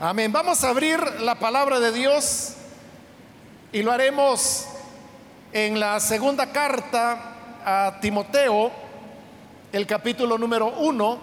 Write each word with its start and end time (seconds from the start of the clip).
Amén. 0.00 0.32
Vamos 0.32 0.64
a 0.64 0.70
abrir 0.70 0.98
la 1.20 1.36
palabra 1.36 1.78
de 1.78 1.92
Dios 1.92 2.54
y 3.70 3.80
lo 3.84 3.92
haremos 3.92 4.66
en 5.52 5.78
la 5.78 6.00
segunda 6.00 6.50
carta 6.50 7.60
a 7.64 8.00
Timoteo, 8.00 8.72
el 9.70 9.86
capítulo 9.86 10.36
número 10.36 10.66
uno. 10.78 11.20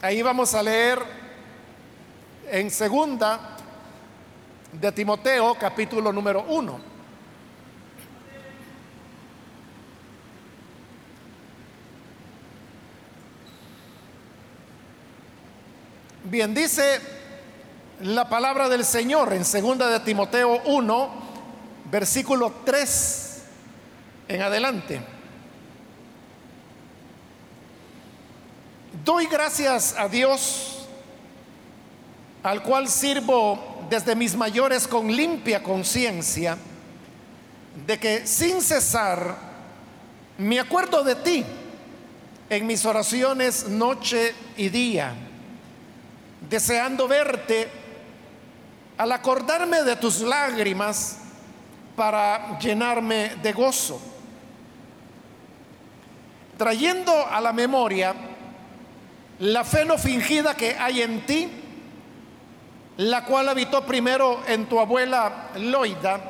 Ahí 0.00 0.22
vamos 0.22 0.54
a 0.54 0.62
leer 0.62 0.98
en 2.50 2.70
segunda 2.70 3.56
de 4.72 4.90
Timoteo, 4.92 5.56
capítulo 5.60 6.10
número 6.10 6.42
uno. 6.48 6.87
Bien, 16.30 16.52
dice 16.52 17.00
la 18.02 18.28
palabra 18.28 18.68
del 18.68 18.84
Señor 18.84 19.32
en 19.32 19.46
segunda 19.46 19.88
de 19.88 20.00
Timoteo 20.00 20.60
1, 20.66 21.10
versículo 21.90 22.52
3 22.66 23.42
en 24.28 24.42
adelante. 24.42 25.00
Doy 29.02 29.24
gracias 29.24 29.94
a 29.96 30.06
Dios, 30.06 30.86
al 32.42 32.62
cual 32.62 32.88
sirvo 32.88 33.86
desde 33.88 34.14
mis 34.14 34.36
mayores 34.36 34.86
con 34.86 35.10
limpia 35.10 35.62
conciencia, 35.62 36.58
de 37.86 37.98
que 37.98 38.26
sin 38.26 38.60
cesar 38.60 39.34
me 40.36 40.60
acuerdo 40.60 41.02
de 41.02 41.14
ti 41.14 41.42
en 42.50 42.66
mis 42.66 42.84
oraciones 42.84 43.66
noche 43.66 44.34
y 44.58 44.68
día 44.68 45.24
deseando 46.48 47.08
verte, 47.08 47.68
al 48.96 49.12
acordarme 49.12 49.82
de 49.82 49.96
tus 49.96 50.20
lágrimas 50.20 51.18
para 51.96 52.58
llenarme 52.58 53.36
de 53.42 53.52
gozo, 53.52 54.00
trayendo 56.56 57.12
a 57.26 57.40
la 57.40 57.52
memoria 57.52 58.14
la 59.38 59.62
fe 59.62 59.84
no 59.84 59.96
fingida 59.98 60.56
que 60.56 60.74
hay 60.74 61.02
en 61.02 61.24
ti, 61.24 61.48
la 62.96 63.24
cual 63.24 63.48
habitó 63.48 63.86
primero 63.86 64.42
en 64.48 64.66
tu 64.66 64.80
abuela 64.80 65.50
Loida 65.54 66.20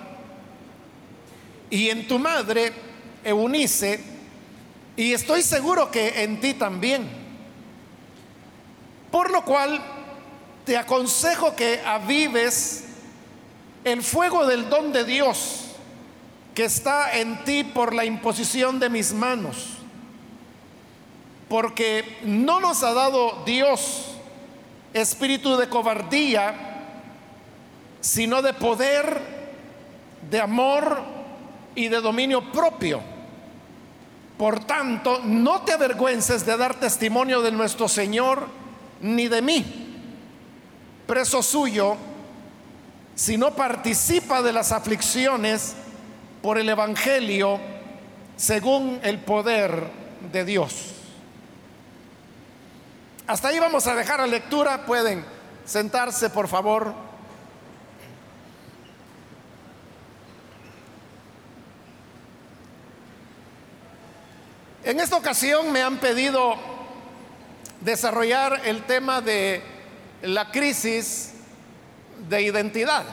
y 1.70 1.88
en 1.88 2.06
tu 2.06 2.18
madre 2.18 2.72
Eunice, 3.24 3.98
y 4.94 5.12
estoy 5.12 5.42
seguro 5.42 5.90
que 5.90 6.22
en 6.22 6.40
ti 6.40 6.54
también. 6.54 7.08
Por 9.10 9.30
lo 9.30 9.42
cual, 9.44 9.80
te 10.68 10.76
aconsejo 10.76 11.56
que 11.56 11.80
avives 11.80 12.84
el 13.84 14.02
fuego 14.02 14.44
del 14.44 14.68
don 14.68 14.92
de 14.92 15.02
Dios 15.02 15.64
que 16.54 16.66
está 16.66 17.16
en 17.16 17.42
ti 17.44 17.64
por 17.64 17.94
la 17.94 18.04
imposición 18.04 18.78
de 18.78 18.90
mis 18.90 19.14
manos. 19.14 19.78
Porque 21.48 22.18
no 22.22 22.60
nos 22.60 22.82
ha 22.82 22.92
dado 22.92 23.44
Dios 23.46 24.08
espíritu 24.92 25.56
de 25.56 25.70
cobardía, 25.70 26.54
sino 28.02 28.42
de 28.42 28.52
poder, 28.52 29.22
de 30.30 30.38
amor 30.38 31.00
y 31.76 31.88
de 31.88 32.02
dominio 32.02 32.52
propio. 32.52 33.00
Por 34.36 34.66
tanto, 34.66 35.22
no 35.24 35.62
te 35.62 35.72
avergüences 35.72 36.44
de 36.44 36.58
dar 36.58 36.78
testimonio 36.78 37.40
de 37.40 37.52
nuestro 37.52 37.88
Señor 37.88 38.48
ni 39.00 39.28
de 39.28 39.40
mí 39.40 39.77
preso 41.08 41.42
suyo 41.42 41.96
si 43.14 43.38
no 43.38 43.56
participa 43.56 44.42
de 44.42 44.52
las 44.52 44.72
aflicciones 44.72 45.74
por 46.42 46.58
el 46.58 46.68
Evangelio 46.68 47.58
según 48.36 49.00
el 49.02 49.18
poder 49.18 49.90
de 50.30 50.44
Dios. 50.44 50.92
Hasta 53.26 53.48
ahí 53.48 53.58
vamos 53.58 53.86
a 53.86 53.94
dejar 53.94 54.20
la 54.20 54.26
lectura. 54.26 54.84
Pueden 54.84 55.24
sentarse, 55.64 56.28
por 56.28 56.46
favor. 56.46 56.92
En 64.84 65.00
esta 65.00 65.16
ocasión 65.16 65.72
me 65.72 65.82
han 65.82 65.96
pedido 65.96 66.54
desarrollar 67.80 68.60
el 68.66 68.82
tema 68.84 69.22
de 69.22 69.77
la 70.22 70.50
crisis 70.50 71.32
de 72.28 72.42
identidad. 72.42 73.04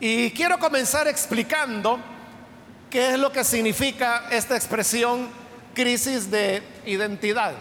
Y 0.00 0.30
quiero 0.30 0.58
comenzar 0.58 1.08
explicando 1.08 1.98
qué 2.90 3.10
es 3.12 3.18
lo 3.18 3.32
que 3.32 3.44
significa 3.44 4.24
esta 4.30 4.56
expresión 4.56 5.28
crisis 5.74 6.30
de 6.30 6.62
identidad. 6.86 7.52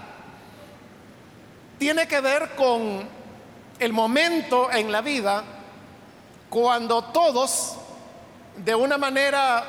Tiene 1.77 2.07
que 2.07 2.21
ver 2.21 2.51
con 2.55 3.07
el 3.79 3.93
momento 3.93 4.71
en 4.71 4.91
la 4.91 5.01
vida 5.01 5.43
cuando 6.49 7.03
todos, 7.05 7.77
de 8.57 8.73
una 8.73 8.97
manera 8.97 9.63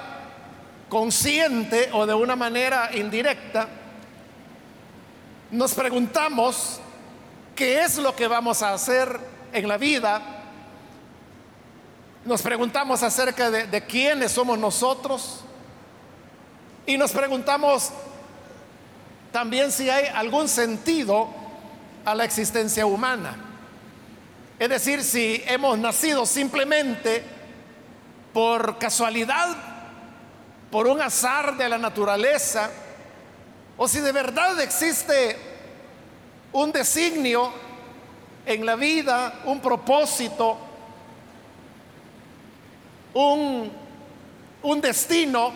consciente 0.88 1.90
o 1.92 2.06
de 2.06 2.14
una 2.14 2.36
manera 2.36 2.90
indirecta, 2.94 3.68
nos 5.50 5.74
preguntamos 5.74 6.80
qué 7.54 7.82
es 7.82 7.98
lo 7.98 8.14
que 8.14 8.28
vamos 8.28 8.62
a 8.62 8.72
hacer 8.72 9.18
en 9.52 9.66
la 9.66 9.78
vida, 9.78 10.22
nos 12.24 12.42
preguntamos 12.42 13.02
acerca 13.02 13.50
de, 13.50 13.86
quiénes 13.86 14.32
somos 14.32 14.58
nosotros 14.58 15.40
y 16.84 16.98
nos 16.98 17.12
preguntamos 17.12 17.90
también 19.32 19.72
si 19.72 19.88
hay 19.88 20.06
algún 20.06 20.48
sentido 20.48 21.28
a 22.04 22.14
la 22.14 22.24
existencia 22.24 22.84
humana. 22.84 23.36
Es 24.58 24.68
decir, 24.68 25.02
si 25.02 25.42
hemos 25.46 25.78
nacido 25.78 26.26
simplemente 26.26 27.24
por 28.34 28.78
casualidad, 28.78 29.56
por 30.70 30.86
un 30.86 31.00
azar 31.00 31.56
de 31.56 31.68
la 31.68 31.78
naturaleza, 31.78 32.70
o 33.78 33.86
si 33.86 34.00
de 34.00 34.10
verdad 34.10 34.60
existe 34.60 35.36
un 36.52 36.72
designio 36.72 37.52
en 38.44 38.66
la 38.66 38.74
vida, 38.74 39.40
un 39.44 39.60
propósito, 39.60 40.58
un, 43.14 43.70
un 44.62 44.80
destino 44.80 45.52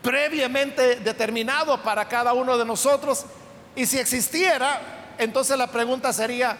previamente 0.00 0.96
determinado 0.96 1.82
para 1.82 2.08
cada 2.08 2.32
uno 2.32 2.56
de 2.56 2.64
nosotros. 2.64 3.26
Y 3.74 3.84
si 3.84 3.98
existiera, 3.98 5.14
entonces 5.18 5.58
la 5.58 5.66
pregunta 5.66 6.10
sería, 6.10 6.56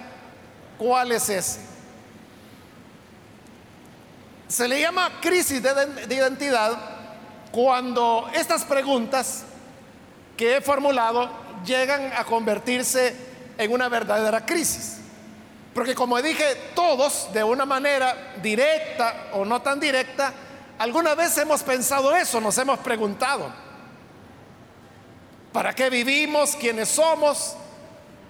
¿cuál 0.77 1.13
es 1.13 1.29
ese? 1.31 1.61
Se 4.47 4.69
le 4.69 4.79
llama 4.79 5.11
crisis 5.23 5.63
de, 5.63 6.07
de 6.07 6.15
identidad 6.15 6.73
cuando 7.51 8.29
estas 8.35 8.63
preguntas 8.65 9.45
que 10.37 10.57
he 10.57 10.61
formulado 10.61 11.31
llegan 11.65 12.13
a 12.17 12.25
convertirse 12.25 13.15
en 13.59 13.73
una 13.73 13.89
verdadera 13.89 14.45
crisis. 14.45 14.99
Porque 15.75 15.95
como 15.95 16.21
dije, 16.23 16.45
todos 16.75 17.33
de 17.33 17.45
una 17.45 17.67
manera 17.67 18.35
directa 18.43 19.29
o 19.35 19.45
no 19.45 19.61
tan 19.61 19.79
directa, 19.79 20.33
alguna 20.79 21.15
vez 21.15 21.37
hemos 21.39 21.63
pensado 21.63 22.15
eso, 22.17 22.41
nos 22.41 22.57
hemos 22.59 22.79
preguntado, 22.79 23.53
¿para 25.53 25.75
qué 25.75 25.91
vivimos? 25.91 26.57
¿Quiénes 26.57 26.89
somos? 26.89 27.57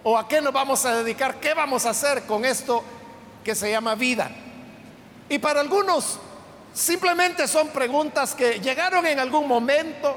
¿O 0.03 0.19
a 0.19 0.27
qué 0.27 0.41
nos 0.41 0.53
vamos 0.53 0.85
a 0.85 0.97
dedicar? 0.97 1.37
¿Qué 1.37 1.55
vamos 1.55 1.87
a 1.87 1.91
hacer 1.91 2.23
con 2.25 2.45
esto 2.45 2.83
que 3.45 3.55
se 3.55 3.71
llama 3.71 3.95
vida? 3.95 4.31
Y 5.29 5.39
para 5.39 5.61
algunos 5.61 6.19
simplemente 6.73 7.49
son 7.49 7.69
preguntas 7.69 8.35
que 8.35 8.61
llegaron 8.61 9.07
en 9.07 9.19
algún 9.19 9.49
momento, 9.49 10.17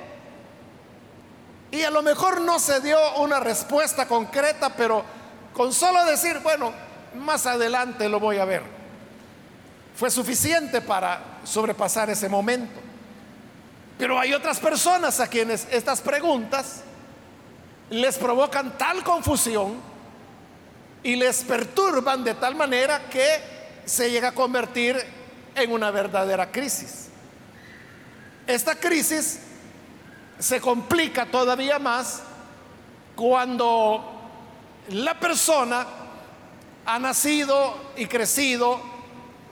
y 1.71 1.83
a 1.83 1.91
lo 1.91 2.01
mejor 2.01 2.41
no 2.41 2.59
se 2.59 2.81
dio 2.81 2.97
una 3.17 3.39
respuesta 3.39 4.07
concreta, 4.07 4.75
pero 4.75 5.03
con 5.53 5.73
solo 5.73 6.03
decir, 6.05 6.39
bueno, 6.39 6.73
más 7.15 7.45
adelante 7.45 8.09
lo 8.09 8.19
voy 8.19 8.37
a 8.37 8.45
ver, 8.45 8.63
fue 9.95 10.09
suficiente 10.09 10.81
para 10.81 11.39
sobrepasar 11.43 12.09
ese 12.09 12.29
momento. 12.29 12.79
Pero 13.97 14.17
hay 14.17 14.33
otras 14.33 14.59
personas 14.59 15.19
a 15.19 15.27
quienes 15.27 15.67
estas 15.71 15.99
preguntas 15.99 16.81
les 17.89 18.17
provocan 18.17 18.77
tal 18.77 19.03
confusión 19.03 19.75
y 21.03 21.15
les 21.15 21.43
perturban 21.43 22.23
de 22.23 22.33
tal 22.35 22.55
manera 22.55 23.09
que 23.09 23.83
se 23.85 24.09
llega 24.09 24.29
a 24.29 24.33
convertir 24.33 24.95
en 25.55 25.71
una 25.71 25.91
verdadera 25.91 26.51
crisis. 26.51 27.07
Esta 28.47 28.75
crisis 28.75 29.39
se 30.39 30.61
complica 30.61 31.25
todavía 31.25 31.77
más 31.77 32.23
cuando 33.15 34.19
la 34.89 35.19
persona 35.19 35.85
ha 36.85 36.97
nacido 36.97 37.91
y 37.97 38.05
crecido 38.05 38.79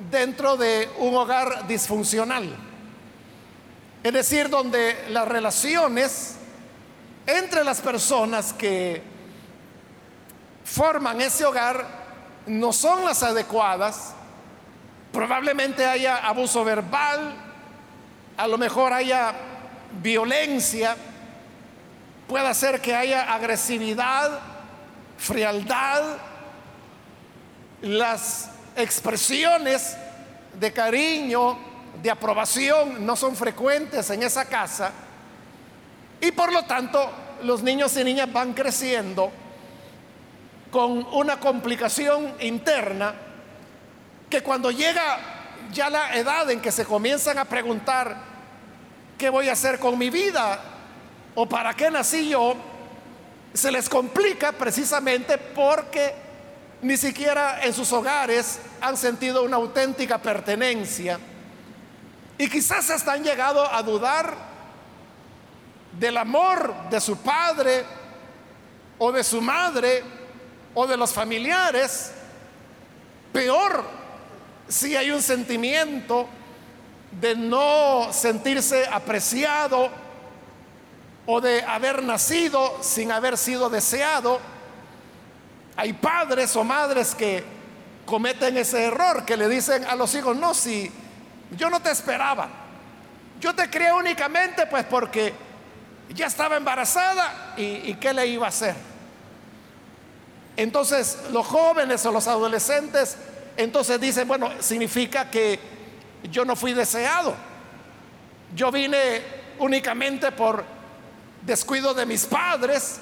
dentro 0.10 0.56
de 0.56 0.90
un 1.00 1.16
hogar 1.16 1.68
disfuncional. 1.68 2.56
Es 4.02 4.14
decir, 4.14 4.50
donde 4.50 5.06
las 5.10 5.28
relaciones 5.28 6.38
entre 7.26 7.64
las 7.66 7.82
personas 7.82 8.54
que 8.54 9.02
forman 10.64 11.20
ese 11.20 11.46
hogar 11.46 11.86
no 12.46 12.72
son 12.72 13.04
las 13.04 13.22
adecuadas. 13.24 14.14
Probablemente 15.12 15.86
haya 15.86 16.18
abuso 16.18 16.64
verbal, 16.64 17.36
a 18.38 18.48
lo 18.48 18.58
mejor 18.58 18.94
haya 18.94 19.34
violencia, 20.02 20.96
puede 22.28 22.54
ser 22.54 22.82
que 22.82 22.96
haya 22.96 23.34
agresividad, 23.34 24.40
frialdad, 25.18 26.18
las 27.82 28.50
expresiones 28.76 29.98
de 30.60 30.74
cariño, 30.74 31.58
de 32.02 32.12
aprobación 32.12 33.06
no 33.06 33.16
son 33.16 33.36
frecuentes 33.36 34.10
en 34.10 34.24
esa 34.24 34.46
casa 34.46 34.92
y 36.22 36.32
por 36.32 36.52
lo 36.52 36.64
tanto 36.64 37.10
los 37.44 37.64
niños 37.64 37.96
y 37.98 38.04
niñas 38.04 38.32
van 38.32 38.54
creciendo 38.54 39.32
con 40.72 41.08
una 41.14 41.40
complicación 41.40 42.36
interna 42.40 43.14
que 44.30 44.42
cuando 44.42 44.72
llega 44.72 45.20
ya 45.72 45.90
la 45.90 46.16
edad 46.16 46.50
en 46.52 46.62
que 46.62 46.72
se 46.72 46.86
comienzan 46.86 47.38
a 47.38 47.46
preguntar, 47.46 48.37
¿qué 49.18 49.30
voy 49.30 49.50
a 49.50 49.54
hacer 49.54 49.80
con 49.80 49.98
mi 49.98 50.10
vida? 50.10 50.60
¿O 51.36 51.48
para 51.48 51.74
qué 51.74 51.90
nací 51.90 52.30
yo? 52.30 52.56
Se 53.54 53.72
les 53.72 53.90
complica 53.90 54.52
precisamente 54.52 55.38
porque 55.38 56.14
ni 56.82 56.96
siquiera 56.98 57.64
en 57.64 57.74
sus 57.74 57.92
hogares 57.92 58.60
han 58.82 58.96
sentido 58.98 59.44
una 59.44 59.58
auténtica 59.58 60.20
pertenencia. 60.20 61.20
Y 62.38 62.50
quizás 62.50 62.90
hasta 62.92 63.14
han 63.14 63.24
llegado 63.24 63.72
a 63.74 63.82
dudar 63.82 64.36
del 66.00 66.18
amor 66.18 66.74
de 66.92 67.02
su 67.02 67.18
padre 67.18 67.84
o 69.00 69.12
de 69.12 69.24
su 69.24 69.42
madre 69.42 70.04
o 70.76 70.86
de 70.86 70.98
los 70.98 71.12
familiares. 71.12 72.12
Peor 73.34 73.84
si 74.68 74.96
hay 74.96 75.12
un 75.12 75.22
sentimiento 75.22 76.28
de 77.20 77.36
no 77.36 78.12
sentirse 78.12 78.86
apreciado 78.92 79.90
o 81.26 81.42
de 81.42 81.64
haber 81.64 82.04
nacido 82.04 82.78
sin 82.82 83.12
haber 83.12 83.38
sido 83.38 83.70
deseado. 83.70 84.40
Hay 85.76 85.94
padres 85.94 86.56
o 86.56 86.64
madres 86.64 87.16
que 87.16 87.44
cometen 88.06 88.58
ese 88.58 88.86
error, 88.86 89.26
que 89.26 89.36
le 89.36 89.50
dicen 89.50 89.84
a 89.86 89.96
los 89.96 90.14
hijos, 90.16 90.36
no, 90.38 90.54
si 90.54 90.92
yo 91.52 91.70
no 91.70 91.82
te 91.82 91.92
esperaba, 91.92 92.48
yo 93.40 93.54
te 93.54 93.70
crié 93.70 93.92
únicamente 93.92 94.66
pues 94.68 94.86
porque 94.86 95.34
ya 96.14 96.28
estaba 96.28 96.56
embarazada 96.56 97.54
y, 97.58 97.64
y 97.64 97.98
qué 98.00 98.14
le 98.14 98.26
iba 98.28 98.46
a 98.46 98.50
hacer. 98.50 98.76
Entonces 100.56 101.20
los 101.32 101.46
jóvenes 101.46 102.06
o 102.06 102.12
los 102.12 102.28
adolescentes 102.28 103.18
entonces 103.58 104.00
dicen, 104.00 104.28
bueno, 104.28 104.50
significa 104.60 105.30
que 105.30 105.77
yo 106.24 106.46
no 106.46 106.56
fui 106.56 106.74
deseado. 106.74 107.36
Yo 108.56 108.72
vine 108.72 109.22
únicamente 109.60 110.32
por 110.32 110.64
descuido 111.42 111.94
de 111.94 112.06
mis 112.06 112.26
padres, 112.26 113.00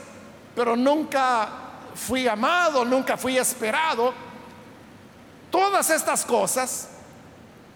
pero 0.55 0.75
nunca 0.75 1.49
fui 1.93 2.27
amado, 2.27 2.85
nunca 2.85 3.17
fui 3.17 3.37
esperado. 3.37 4.13
Todas 5.49 5.89
estas 5.89 6.25
cosas 6.25 6.89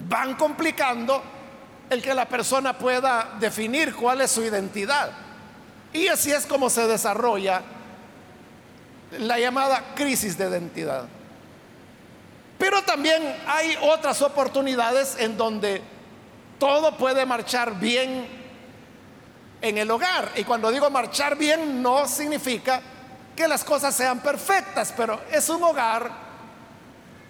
van 0.08 0.36
complicando 0.36 1.22
el 1.90 2.02
que 2.02 2.14
la 2.14 2.26
persona 2.28 2.78
pueda 2.78 3.36
definir 3.40 3.96
cuál 3.96 4.22
es 4.22 4.32
su 4.32 4.44
identidad. 4.44 5.12
Y 5.92 6.08
así 6.08 6.32
es 6.32 6.46
como 6.46 6.70
se 6.70 6.88
desarrolla 6.88 7.64
la 9.18 9.40
llamada 9.40 9.96
crisis 9.96 10.38
de 10.38 10.50
identidad. 10.50 11.06
Pero 12.60 12.84
también 12.84 13.42
hay 13.48 13.76
otras 13.82 14.22
oportunidades 14.22 15.16
en 15.18 15.38
donde 15.38 15.82
todo 16.60 16.96
puede 16.98 17.26
marchar 17.26 17.80
bien 17.80 18.28
en 19.62 19.78
el 19.78 19.90
hogar. 19.90 20.34
Y 20.36 20.44
cuando 20.44 20.70
digo 20.70 20.90
marchar 20.90 21.38
bien 21.38 21.82
no 21.82 22.06
significa 22.06 22.82
que 23.34 23.48
las 23.48 23.64
cosas 23.64 23.96
sean 23.96 24.20
perfectas, 24.20 24.94
pero 24.96 25.22
es 25.32 25.48
un 25.48 25.64
hogar 25.64 26.12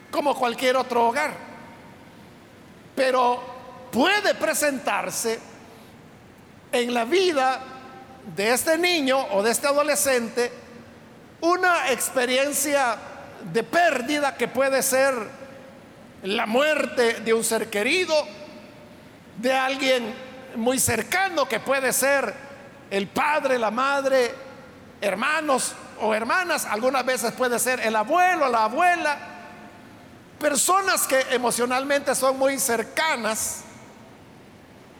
como 0.09 0.35
cualquier 0.35 0.75
otro 0.75 1.07
hogar. 1.07 1.31
Pero 2.95 3.39
puede 3.91 4.33
presentarse 4.33 5.39
en 6.71 6.91
la 6.91 7.05
vida 7.05 7.59
de 8.35 8.51
este 8.51 8.79
niño 8.79 9.27
o 9.31 9.43
de 9.43 9.51
este 9.51 9.67
adolescente 9.67 10.51
una 11.41 11.91
experiencia 11.91 12.97
de 13.51 13.63
pérdida 13.63 14.35
que 14.35 14.47
puede 14.47 14.81
ser 14.81 15.13
la 16.23 16.45
muerte 16.45 17.21
de 17.21 17.33
un 17.33 17.43
ser 17.43 17.69
querido, 17.69 18.13
de 19.37 19.53
alguien 19.53 20.13
muy 20.55 20.79
cercano 20.79 21.47
que 21.47 21.59
puede 21.59 21.93
ser 21.93 22.33
el 22.89 23.07
padre, 23.07 23.57
la 23.57 23.71
madre, 23.71 24.33
hermanos 25.01 25.73
o 26.01 26.13
hermanas, 26.13 26.65
algunas 26.65 27.05
veces 27.05 27.31
puede 27.33 27.59
ser 27.59 27.79
el 27.81 27.95
abuelo, 27.95 28.49
la 28.49 28.65
abuela, 28.65 29.17
personas 30.39 31.05
que 31.05 31.19
emocionalmente 31.31 32.15
son 32.15 32.37
muy 32.37 32.57
cercanas 32.59 33.63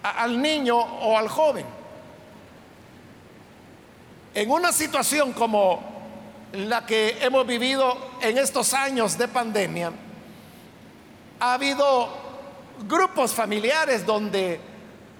al 0.03 0.41
niño 0.41 0.77
o 0.77 1.17
al 1.17 1.27
joven. 1.27 1.65
En 4.33 4.51
una 4.51 4.71
situación 4.71 5.33
como 5.33 5.98
la 6.53 6.85
que 6.85 7.17
hemos 7.21 7.45
vivido 7.45 7.95
en 8.21 8.37
estos 8.37 8.73
años 8.73 9.17
de 9.17 9.27
pandemia, 9.27 9.91
ha 11.39 11.53
habido 11.53 12.09
grupos 12.87 13.33
familiares 13.33 14.05
donde 14.05 14.59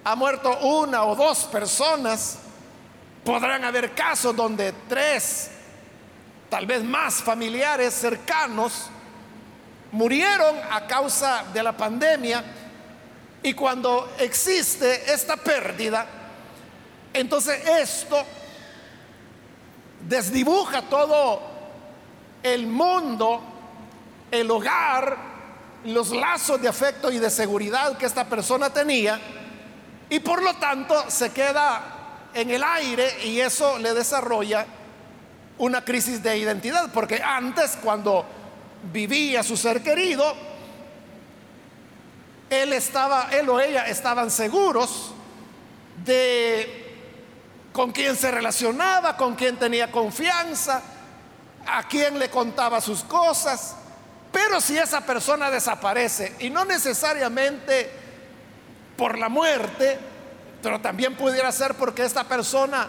ha 0.04 0.16
muerto 0.16 0.58
una 0.60 1.04
o 1.04 1.14
dos 1.14 1.44
personas, 1.44 2.38
podrán 3.24 3.64
haber 3.64 3.94
casos 3.94 4.34
donde 4.34 4.72
tres, 4.88 5.50
tal 6.48 6.66
vez 6.66 6.82
más 6.82 7.22
familiares 7.22 7.94
cercanos, 7.94 8.88
murieron 9.92 10.56
a 10.70 10.86
causa 10.86 11.44
de 11.52 11.62
la 11.62 11.76
pandemia. 11.76 12.42
Y 13.42 13.54
cuando 13.54 14.12
existe 14.18 15.12
esta 15.12 15.36
pérdida, 15.36 16.06
entonces 17.12 17.66
esto 17.66 18.24
desdibuja 20.08 20.82
todo 20.82 21.40
el 22.42 22.66
mundo, 22.66 23.40
el 24.30 24.50
hogar, 24.50 25.16
los 25.84 26.10
lazos 26.10 26.60
de 26.60 26.68
afecto 26.68 27.10
y 27.10 27.18
de 27.18 27.30
seguridad 27.30 27.96
que 27.96 28.06
esta 28.06 28.26
persona 28.26 28.70
tenía 28.70 29.18
y 30.08 30.20
por 30.20 30.42
lo 30.42 30.54
tanto 30.54 31.08
se 31.08 31.30
queda 31.30 32.28
en 32.34 32.50
el 32.50 32.62
aire 32.62 33.24
y 33.24 33.40
eso 33.40 33.78
le 33.78 33.94
desarrolla 33.94 34.66
una 35.58 35.84
crisis 35.84 36.22
de 36.22 36.38
identidad, 36.38 36.90
porque 36.92 37.22
antes 37.22 37.78
cuando 37.82 38.24
vivía 38.92 39.42
su 39.42 39.56
ser 39.56 39.82
querido, 39.82 40.34
él 42.48 42.72
estaba, 42.72 43.28
él 43.30 43.48
o 43.48 43.60
ella 43.60 43.86
estaban 43.86 44.30
seguros 44.30 45.12
de 46.04 46.89
con 47.72 47.92
quién 47.92 48.16
se 48.16 48.30
relacionaba, 48.30 49.16
con 49.16 49.34
quién 49.34 49.56
tenía 49.56 49.90
confianza, 49.90 50.82
a 51.66 51.82
quién 51.84 52.18
le 52.18 52.28
contaba 52.30 52.80
sus 52.80 53.02
cosas. 53.04 53.76
Pero 54.32 54.60
si 54.60 54.78
esa 54.78 55.00
persona 55.00 55.50
desaparece, 55.50 56.36
y 56.40 56.50
no 56.50 56.64
necesariamente 56.64 57.90
por 58.96 59.18
la 59.18 59.28
muerte, 59.28 59.98
pero 60.62 60.80
también 60.80 61.16
pudiera 61.16 61.50
ser 61.52 61.74
porque 61.74 62.04
esta 62.04 62.24
persona, 62.24 62.88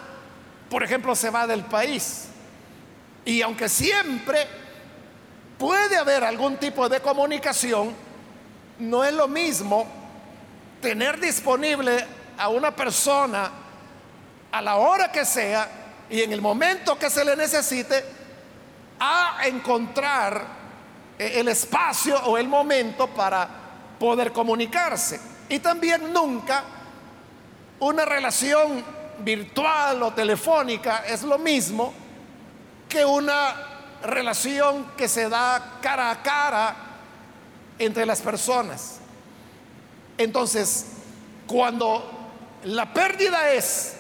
por 0.70 0.84
ejemplo, 0.84 1.16
se 1.16 1.30
va 1.30 1.48
del 1.48 1.64
país. 1.64 2.26
Y 3.26 3.42
aunque 3.42 3.70
siempre 3.70 4.48
puede 5.58 5.98
haber 5.98 6.24
algún 6.24 6.58
tipo 6.58 6.90
de 6.90 7.00
comunicación, 7.00 7.94
no 8.80 9.04
es 9.04 9.14
lo 9.14 9.28
mismo 9.28 9.86
tener 10.82 11.20
disponible 11.20 12.06
a 12.38 12.50
una 12.50 12.76
persona 12.76 13.52
a 14.52 14.62
la 14.62 14.76
hora 14.78 15.12
que 15.12 15.26
sea 15.26 15.70
y 16.10 16.22
en 16.22 16.34
el 16.34 16.42
momento 16.42 17.00
que 17.00 17.10
se 17.10 17.24
le 17.24 17.36
necesite, 17.36 18.04
a 19.00 19.48
encontrar 19.48 20.46
eh, 21.18 21.34
el 21.38 21.48
espacio 21.48 22.20
o 22.26 22.38
el 22.38 22.48
momento 22.48 23.08
para 23.08 23.48
poder 23.98 24.32
comunicarse. 24.32 25.20
Y 25.50 25.60
también 25.60 26.14
nunca 26.14 26.64
una 27.80 28.06
relación 28.06 28.84
virtual 29.20 30.04
o 30.04 30.14
telefónica 30.14 31.04
es 31.08 31.24
lo 31.24 31.40
mismo 31.40 31.94
que 32.88 33.06
una 33.06 33.56
relación 34.04 34.92
que 34.98 35.08
se 35.08 35.30
da 35.30 35.80
cara 35.82 36.12
a 36.12 36.22
cara 36.22 36.76
entre 37.80 38.06
las 38.06 38.22
personas. 38.22 39.00
Entonces, 40.18 40.88
cuando 41.48 42.04
la 42.66 42.94
pérdida 42.94 43.52
es 43.52 43.96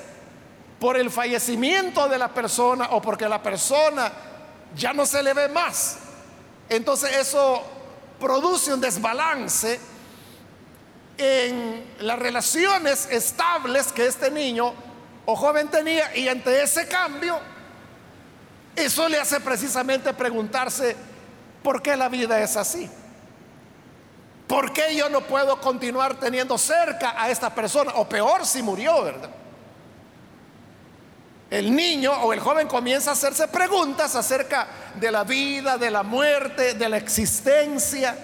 por 0.81 0.97
el 0.97 1.11
fallecimiento 1.11 2.09
de 2.09 2.17
la 2.17 2.29
persona 2.29 2.87
o 2.89 3.01
porque 3.03 3.29
la 3.29 3.39
persona 3.39 4.11
ya 4.75 4.93
no 4.93 5.05
se 5.05 5.21
le 5.21 5.31
ve 5.35 5.47
más, 5.47 5.97
entonces 6.67 7.17
eso 7.17 7.61
produce 8.19 8.73
un 8.73 8.81
desbalance 8.81 9.79
en 11.19 11.85
las 11.99 12.17
relaciones 12.17 13.07
estables 13.11 13.91
que 13.93 14.07
este 14.07 14.31
niño 14.31 14.73
o 15.27 15.35
joven 15.35 15.67
tenía 15.67 16.17
y 16.17 16.27
ante 16.27 16.63
ese 16.63 16.87
cambio, 16.87 17.39
eso 18.75 19.07
le 19.07 19.19
hace 19.19 19.39
precisamente 19.39 20.11
preguntarse, 20.15 20.95
¿por 21.61 21.83
qué 21.83 21.95
la 21.95 22.09
vida 22.09 22.41
es 22.41 22.57
así? 22.57 22.89
¿Por 24.47 24.73
qué 24.73 24.95
yo 24.95 25.09
no 25.09 25.21
puedo 25.21 25.61
continuar 25.61 26.19
teniendo 26.19 26.57
cerca 26.57 27.13
a 27.21 27.29
esta 27.29 27.53
persona? 27.53 27.91
O 27.97 28.09
peor 28.09 28.47
si 28.47 28.63
murió, 28.63 29.03
¿verdad? 29.03 29.40
El 31.51 31.75
niño 31.75 32.13
o 32.13 32.31
el 32.31 32.39
joven 32.39 32.65
comienza 32.65 33.09
a 33.09 33.13
hacerse 33.13 33.49
preguntas 33.49 34.15
acerca 34.15 34.67
de 34.95 35.11
la 35.11 35.25
vida, 35.25 35.77
de 35.77 35.91
la 35.91 36.01
muerte, 36.01 36.75
de 36.75 36.87
la 36.87 36.95
existencia, 36.95 38.15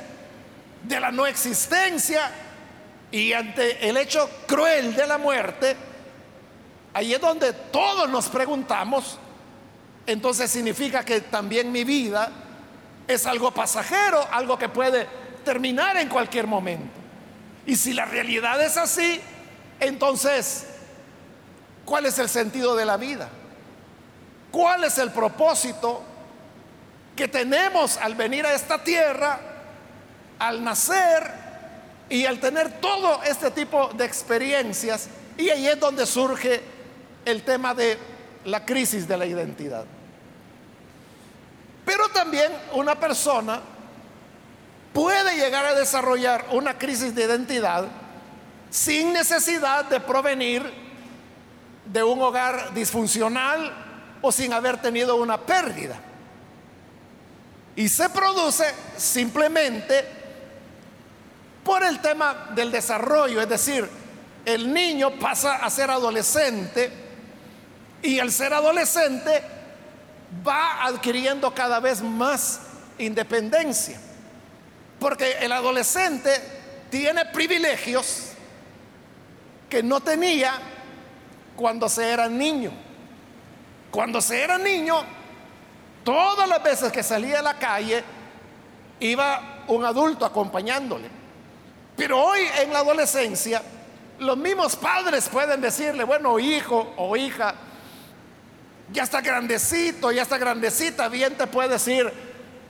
de 0.81 0.97
la 0.97 1.11
no 1.11 1.27
existencia. 1.27 2.31
Y 3.11 3.33
ante 3.33 3.89
el 3.89 3.97
hecho 3.97 4.29
cruel 4.47 4.95
de 4.95 5.05
la 5.05 5.17
muerte, 5.17 5.75
ahí 6.93 7.13
es 7.13 7.19
donde 7.19 7.51
todos 7.51 8.09
nos 8.09 8.29
preguntamos, 8.29 9.19
entonces 10.05 10.49
significa 10.49 11.03
que 11.03 11.19
también 11.19 11.69
mi 11.69 11.83
vida 11.83 12.31
es 13.09 13.25
algo 13.25 13.51
pasajero, 13.51 14.25
algo 14.31 14.57
que 14.57 14.69
puede 14.69 15.05
terminar 15.43 15.97
en 15.97 16.07
cualquier 16.07 16.47
momento. 16.47 16.93
Y 17.65 17.75
si 17.75 17.91
la 17.91 18.05
realidad 18.05 18.63
es 18.63 18.77
así, 18.77 19.19
entonces 19.81 20.76
¿Cuál 21.87 22.05
es 22.05 22.19
el 22.19 22.27
sentido 22.27 22.75
de 22.75 22.83
la 22.83 22.97
vida? 22.97 23.29
¿Cuál 24.51 24.83
es 24.83 24.97
el 24.97 25.09
propósito 25.09 26.03
que 27.15 27.29
tenemos 27.29 27.95
al 27.95 28.13
venir 28.13 28.45
a 28.45 28.53
esta 28.53 28.83
tierra, 28.83 29.39
al 30.37 30.61
nacer 30.65 31.31
y 32.09 32.25
al 32.25 32.41
tener 32.41 32.81
todo 32.81 33.23
este 33.23 33.51
tipo 33.51 33.87
de 33.93 34.03
experiencias? 34.03 35.07
Y 35.37 35.49
ahí 35.49 35.65
es 35.65 35.79
donde 35.79 36.05
surge 36.05 36.61
el 37.23 37.43
tema 37.43 37.73
de 37.73 37.97
la 38.43 38.65
crisis 38.65 39.07
de 39.07 39.15
la 39.15 39.25
identidad. 39.25 39.85
Pero 41.85 42.09
también 42.09 42.51
una 42.73 42.99
persona 42.99 43.61
puede 44.91 45.37
llegar 45.37 45.65
a 45.65 45.73
desarrollar 45.73 46.47
una 46.51 46.77
crisis 46.77 47.15
de 47.15 47.23
identidad 47.23 47.85
sin 48.69 49.13
necesidad 49.13 49.85
de 49.85 50.01
provenir 50.01 50.86
de 51.91 52.03
un 52.03 52.21
hogar 52.21 52.73
disfuncional 52.73 53.73
o 54.21 54.31
sin 54.31 54.53
haber 54.53 54.81
tenido 54.81 55.15
una 55.15 55.37
pérdida. 55.37 55.99
Y 57.75 57.89
se 57.89 58.09
produce 58.09 58.65
simplemente 58.97 60.05
por 61.63 61.83
el 61.83 61.99
tema 61.99 62.49
del 62.55 62.71
desarrollo, 62.71 63.41
es 63.41 63.49
decir, 63.49 63.87
el 64.45 64.73
niño 64.73 65.11
pasa 65.19 65.57
a 65.57 65.69
ser 65.69 65.91
adolescente 65.91 66.91
y 68.01 68.19
al 68.19 68.31
ser 68.31 68.53
adolescente 68.53 69.43
va 70.47 70.85
adquiriendo 70.85 71.53
cada 71.53 71.79
vez 71.79 72.01
más 72.01 72.61
independencia. 72.97 73.99
Porque 74.99 75.37
el 75.41 75.51
adolescente 75.51 76.31
tiene 76.89 77.25
privilegios 77.25 78.29
que 79.69 79.83
no 79.83 79.99
tenía 79.99 80.53
cuando 81.57 81.89
se 81.89 82.09
era 82.09 82.29
niño. 82.29 82.71
Cuando 83.91 84.21
se 84.21 84.41
era 84.41 84.57
niño, 84.57 84.95
todas 86.03 86.47
las 86.47 86.63
veces 86.63 86.91
que 86.91 87.03
salía 87.03 87.39
a 87.39 87.41
la 87.41 87.55
calle, 87.55 88.03
iba 89.01 89.63
un 89.67 89.83
adulto 89.83 90.25
acompañándole. 90.25 91.09
Pero 91.97 92.23
hoy 92.23 92.41
en 92.61 92.71
la 92.71 92.79
adolescencia, 92.79 93.61
los 94.19 94.37
mismos 94.37 94.75
padres 94.75 95.27
pueden 95.27 95.59
decirle, 95.59 96.03
bueno, 96.03 96.37
hijo 96.39 96.93
o 96.95 97.17
hija, 97.17 97.55
ya 98.91 99.03
está 99.03 99.19
grandecito, 99.21 100.11
ya 100.11 100.21
está 100.21 100.37
grandecita, 100.37 101.09
bien 101.09 101.35
te 101.35 101.47
puedes 101.47 101.85
ir 101.87 102.13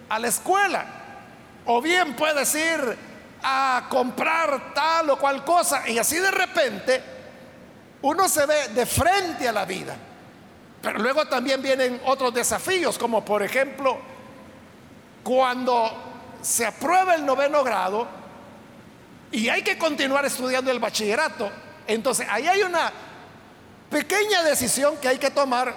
a 0.10 0.18
la 0.18 0.30
escuela. 0.30 0.86
O 1.66 1.82
bien 1.82 2.16
puedes 2.16 2.56
ir 2.56 2.98
a 3.44 3.88
comprar 3.90 4.74
tal 4.74 5.10
o 5.10 5.20
cual 5.20 5.44
cosa. 5.44 5.88
Y 5.90 5.98
así 5.98 6.18
de 6.18 6.32
repente 6.32 7.17
uno 8.08 8.30
se 8.30 8.46
ve 8.46 8.70
de 8.70 8.86
frente 8.86 9.50
a 9.50 9.52
la 9.52 9.66
vida, 9.66 9.94
pero 10.82 11.00
luego 11.00 11.26
también 11.26 11.62
vienen 11.62 12.00
otros 12.06 12.34
desafíos, 12.34 12.98
como 12.98 13.26
por 13.26 13.44
ejemplo, 13.44 13.98
cuando 15.24 15.92
se 16.42 16.66
aprueba 16.66 17.16
el 17.16 17.26
noveno 17.26 17.66
grado 17.66 18.08
y 19.30 19.50
hay 19.50 19.62
que 19.62 19.78
continuar 19.78 20.26
estudiando 20.26 20.72
el 20.72 20.80
bachillerato, 20.80 21.52
entonces 21.86 22.26
ahí 22.30 22.48
hay 22.48 22.62
una 22.62 22.94
pequeña 23.90 24.42
decisión 24.44 24.96
que 25.02 25.10
hay 25.10 25.18
que 25.18 25.32
tomar, 25.32 25.76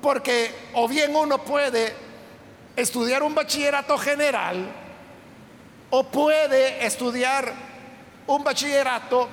porque 0.00 0.54
o 0.74 0.86
bien 0.86 1.16
uno 1.16 1.38
puede 1.38 1.92
estudiar 2.76 3.24
un 3.24 3.34
bachillerato 3.34 3.98
general, 3.98 4.64
o 5.90 6.04
puede 6.04 6.86
estudiar 6.86 7.52
un 8.28 8.44
bachillerato 8.44 9.28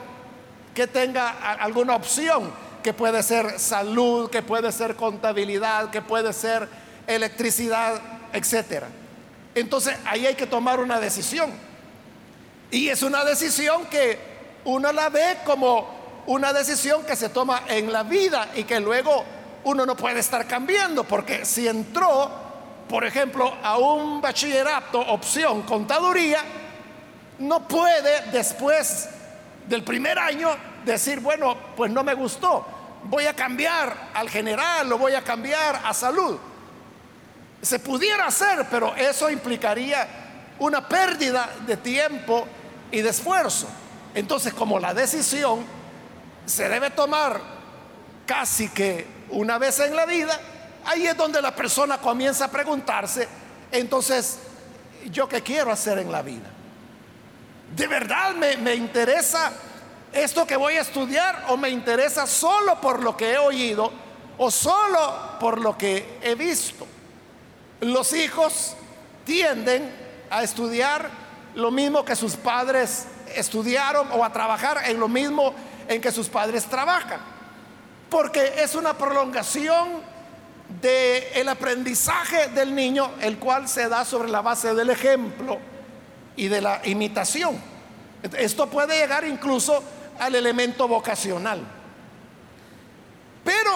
que 0.75 0.85
tenga 0.87 1.29
alguna 1.53 1.95
opción, 1.95 2.51
que 2.83 2.93
puede 2.93 3.23
ser 3.23 3.59
salud, 3.59 4.29
que 4.29 4.43
puede 4.43 4.71
ser 4.71 4.95
contabilidad, 4.95 5.89
que 5.89 6.01
puede 6.01 6.33
ser 6.33 6.67
electricidad, 7.07 7.99
etcétera. 8.33 8.87
Entonces 9.55 9.95
ahí 10.05 10.27
hay 10.27 10.35
que 10.35 10.45
tomar 10.45 10.79
una 10.79 10.99
decisión. 10.99 11.51
Y 12.69 12.89
es 12.89 13.01
una 13.01 13.23
decisión 13.23 13.85
que 13.85 14.19
uno 14.65 14.91
la 14.91 15.09
ve 15.09 15.37
como 15.45 15.87
una 16.27 16.51
decisión 16.51 17.03
que 17.05 17.15
se 17.15 17.29
toma 17.29 17.63
en 17.67 17.91
la 17.91 18.03
vida 18.03 18.49
y 18.55 18.65
que 18.65 18.79
luego 18.79 19.23
uno 19.63 19.85
no 19.85 19.95
puede 19.95 20.19
estar 20.19 20.45
cambiando, 20.45 21.05
porque 21.05 21.45
si 21.45 21.67
entró, 21.67 22.29
por 22.89 23.05
ejemplo, 23.05 23.53
a 23.63 23.77
un 23.77 24.21
bachillerato 24.21 24.99
opción 24.99 25.61
contaduría, 25.63 26.43
no 27.39 27.67
puede 27.67 28.31
después 28.31 29.09
del 29.67 29.83
primer 29.83 30.19
año 30.19 30.49
decir, 30.85 31.19
bueno, 31.19 31.55
pues 31.75 31.91
no 31.91 32.03
me 32.03 32.13
gustó, 32.13 32.65
voy 33.03 33.25
a 33.25 33.33
cambiar 33.33 34.09
al 34.13 34.29
general 34.29 34.91
o 34.91 34.97
voy 34.97 35.13
a 35.13 35.23
cambiar 35.23 35.81
a 35.83 35.93
salud. 35.93 36.37
Se 37.61 37.79
pudiera 37.79 38.27
hacer, 38.27 38.67
pero 38.69 38.95
eso 38.95 39.29
implicaría 39.29 40.07
una 40.59 40.87
pérdida 40.87 41.49
de 41.65 41.77
tiempo 41.77 42.47
y 42.91 43.01
de 43.01 43.09
esfuerzo. 43.09 43.67
Entonces, 44.13 44.53
como 44.53 44.79
la 44.79 44.93
decisión 44.93 45.65
se 46.45 46.69
debe 46.69 46.91
tomar 46.91 47.41
casi 48.25 48.69
que 48.69 49.07
una 49.29 49.57
vez 49.57 49.79
en 49.79 49.95
la 49.95 50.05
vida, 50.05 50.39
ahí 50.85 51.07
es 51.07 51.17
donde 51.17 51.41
la 51.41 51.55
persona 51.55 51.97
comienza 51.97 52.45
a 52.45 52.51
preguntarse, 52.51 53.27
entonces, 53.71 54.39
¿yo 55.11 55.27
qué 55.27 55.41
quiero 55.41 55.71
hacer 55.71 55.97
en 55.99 56.11
la 56.11 56.21
vida? 56.21 56.54
¿De 57.75 57.87
verdad 57.87 58.33
me, 58.35 58.73
interesa 58.73 59.51
esto 60.13 60.47
que 60.47 60.55
voy 60.55 60.75
a 60.75 60.81
estudiar 60.81 61.47
o 61.49 61.57
me 61.57 61.69
interesa 61.69 62.25
solo 62.25 62.79
por 62.79 63.03
lo 63.03 63.17
que 63.17 63.33
he 63.33 63.37
oído 63.37 63.91
o 64.37 64.49
solo 64.49 65.37
por 65.41 65.59
lo 65.59 65.77
que 65.77 66.19
he 66.21 66.35
visto? 66.35 66.87
Los 67.81 68.13
hijos 68.13 68.77
tienden 69.25 69.93
a 70.29 70.41
estudiar 70.43 71.09
lo 71.55 71.69
mismo 71.69 72.05
que 72.05 72.15
sus 72.15 72.37
padres 72.37 73.07
estudiaron 73.35 74.07
o 74.13 74.23
a 74.23 74.31
trabajar 74.31 74.83
en 74.85 74.97
lo 74.97 75.09
mismo 75.09 75.53
en 75.89 75.99
que 75.99 76.13
sus 76.13 76.29
padres 76.29 76.65
trabajan, 76.65 77.19
porque 78.09 78.53
es 78.57 78.75
una 78.75 78.97
prolongación 78.97 80.01
del 80.81 81.49
aprendizaje 81.49 82.47
del 82.47 82.73
niño, 82.73 83.11
el 83.19 83.37
cual 83.37 83.67
se 83.67 83.89
da 83.89 84.05
sobre 84.05 84.29
la 84.29 84.41
base 84.41 84.73
del 84.73 84.91
ejemplo 84.91 85.74
y 86.35 86.47
de 86.47 86.61
la 86.61 86.81
imitación. 86.85 87.55
Esto 88.37 88.67
puede 88.67 88.97
llegar 88.97 89.25
incluso 89.25 89.83
al 90.19 90.35
elemento 90.35 90.87
vocacional. 90.87 91.61
Pero 93.43 93.71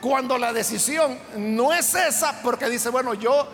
cuando 0.00 0.38
la 0.38 0.52
decisión 0.52 1.18
no 1.36 1.72
es 1.72 1.94
esa, 1.94 2.40
porque 2.42 2.68
dice, 2.68 2.88
bueno, 2.88 3.14
yo 3.14 3.48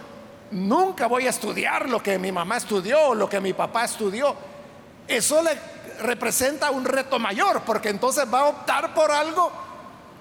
nunca 0.50 1.06
voy 1.06 1.26
a 1.26 1.30
estudiar 1.30 1.88
lo 1.88 2.02
que 2.02 2.18
mi 2.18 2.30
mamá 2.30 2.58
estudió 2.58 3.00
o 3.08 3.14
lo 3.14 3.28
que 3.28 3.40
mi 3.40 3.54
papá 3.54 3.84
estudió, 3.84 4.36
eso 5.08 5.42
le 5.42 5.58
representa 6.00 6.70
un 6.70 6.84
reto 6.84 7.18
mayor, 7.18 7.62
porque 7.62 7.88
entonces 7.88 8.26
va 8.32 8.40
a 8.40 8.46
optar 8.46 8.94
por 8.94 9.10
algo 9.10 9.50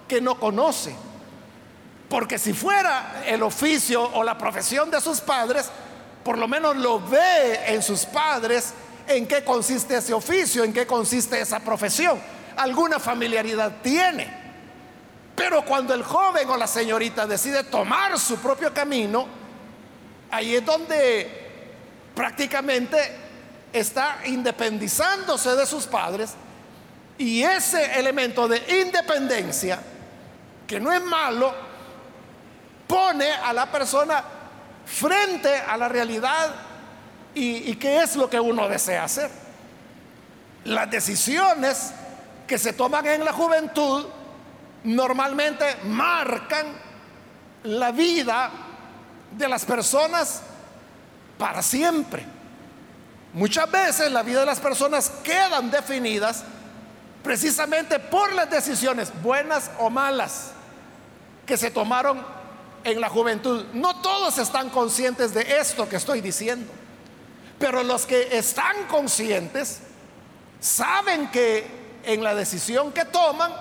que 0.07 0.21
no 0.21 0.39
conoce, 0.39 0.95
Porque 2.09 2.37
si 2.37 2.53
fuera 2.53 3.23
el 3.25 3.41
oficio 3.41 4.03
o 4.13 4.23
la 4.23 4.37
profesión 4.37 4.91
de 4.91 5.01
sus 5.01 5.19
padres, 5.19 5.71
por 6.23 6.37
lo 6.37 6.47
menos 6.47 6.75
lo 6.77 6.99
ve 6.99 7.73
en 7.73 7.81
sus 7.81 8.05
padres 8.05 8.73
en 9.07 9.27
qué 9.27 9.43
consiste 9.43 9.97
ese 9.97 10.13
oficio, 10.13 10.63
en 10.63 10.73
qué 10.73 10.87
consiste 10.87 11.39
esa 11.39 11.59
profesión. 11.59 12.19
Alguna 12.55 12.99
familiaridad 12.99 13.81
tiene. 13.81 14.41
Pero 15.35 15.65
cuando 15.65 15.93
el 15.93 16.03
joven 16.03 16.49
o 16.49 16.57
la 16.57 16.67
señorita 16.67 17.25
decide 17.25 17.63
tomar 17.63 18.17
su 18.19 18.37
propio 18.37 18.73
camino, 18.73 19.25
ahí 20.31 20.55
es 20.55 20.65
donde 20.65 21.43
prácticamente 22.15 22.97
está 23.73 24.19
independizándose 24.25 25.55
de 25.55 25.65
sus 25.65 25.87
padres 25.87 26.35
y 27.17 27.43
ese 27.43 27.99
elemento 27.99 28.47
de 28.47 28.61
independencia, 28.81 29.79
que 30.67 30.79
no 30.79 30.91
es 30.91 31.01
malo, 31.03 31.53
pone 32.87 33.31
a 33.31 33.51
la 33.53 33.71
persona 33.71 34.23
frente 34.85 35.55
a 35.55 35.77
la 35.77 35.89
realidad 35.89 36.53
y, 37.35 37.75
qué 37.75 38.01
es 38.01 38.15
lo 38.15 38.29
que 38.29 38.39
uno 38.39 38.67
desea 38.67 39.05
hacer. 39.05 39.29
Las 40.65 40.89
decisiones 40.89 41.91
que 42.47 42.57
se 42.57 42.73
toman 42.73 43.05
en 43.07 43.25
la 43.25 43.33
juventud 43.33 44.05
normalmente 44.83 45.65
marcan 45.85 46.67
la 47.63 47.91
vida 47.91 48.51
de 49.31 49.47
las 49.47 49.65
personas 49.65 50.41
para 51.37 51.61
siempre. 51.61 52.23
Muchas 53.33 53.69
veces 53.71 54.11
la 54.11 54.21
vida 54.21 54.41
de 54.41 54.45
las 54.45 54.59
personas 54.59 55.09
quedan 55.23 55.71
definidas 55.71 56.43
precisamente 57.23 57.97
por 57.97 58.31
las 58.33 58.49
decisiones, 58.49 59.11
buenas 59.23 59.71
o 59.79 59.89
malas, 59.89 60.51
que 61.45 61.57
se 61.57 61.71
tomaron 61.71 62.23
en 62.83 63.01
la 63.01 63.09
juventud. 63.09 63.65
No 63.73 64.01
todos 64.01 64.37
están 64.37 64.69
conscientes 64.69 65.33
de 65.33 65.59
esto 65.59 65.87
que 65.87 65.95
estoy 65.95 66.21
diciendo, 66.21 66.71
pero 67.59 67.83
los 67.83 68.05
que 68.05 68.37
están 68.37 68.85
conscientes 68.87 69.79
saben 70.59 71.29
que 71.29 71.65
en 72.03 72.23
la 72.23 72.35
decisión 72.35 72.91
que 72.91 73.05
toman, 73.05 73.51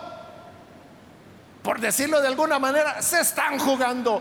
por 1.63 1.81
decirlo 1.81 2.21
de 2.21 2.29
alguna 2.29 2.59
manera, 2.59 3.01
se 3.03 3.21
están 3.21 3.59
jugando 3.59 4.21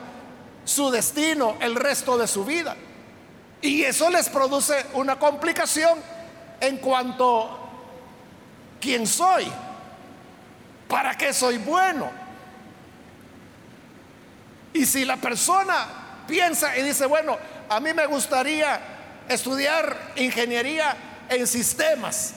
su 0.63 0.91
destino 0.91 1.57
el 1.59 1.75
resto 1.75 2.17
de 2.17 2.27
su 2.27 2.45
vida. 2.45 2.75
Y 3.61 3.83
eso 3.83 4.09
les 4.09 4.29
produce 4.29 4.85
una 4.93 5.17
complicación 5.17 5.99
en 6.59 6.77
cuanto 6.77 7.59
quién 8.79 9.05
soy, 9.05 9.51
para 10.87 11.15
qué 11.15 11.33
soy 11.33 11.57
bueno. 11.57 12.20
Y 14.73 14.85
si 14.85 15.05
la 15.05 15.17
persona 15.17 15.87
piensa 16.27 16.77
y 16.77 16.83
dice, 16.83 17.05
bueno, 17.05 17.37
a 17.69 17.79
mí 17.79 17.93
me 17.93 18.05
gustaría 18.05 18.79
estudiar 19.27 20.13
ingeniería 20.15 20.95
en 21.29 21.47
sistemas, 21.47 22.33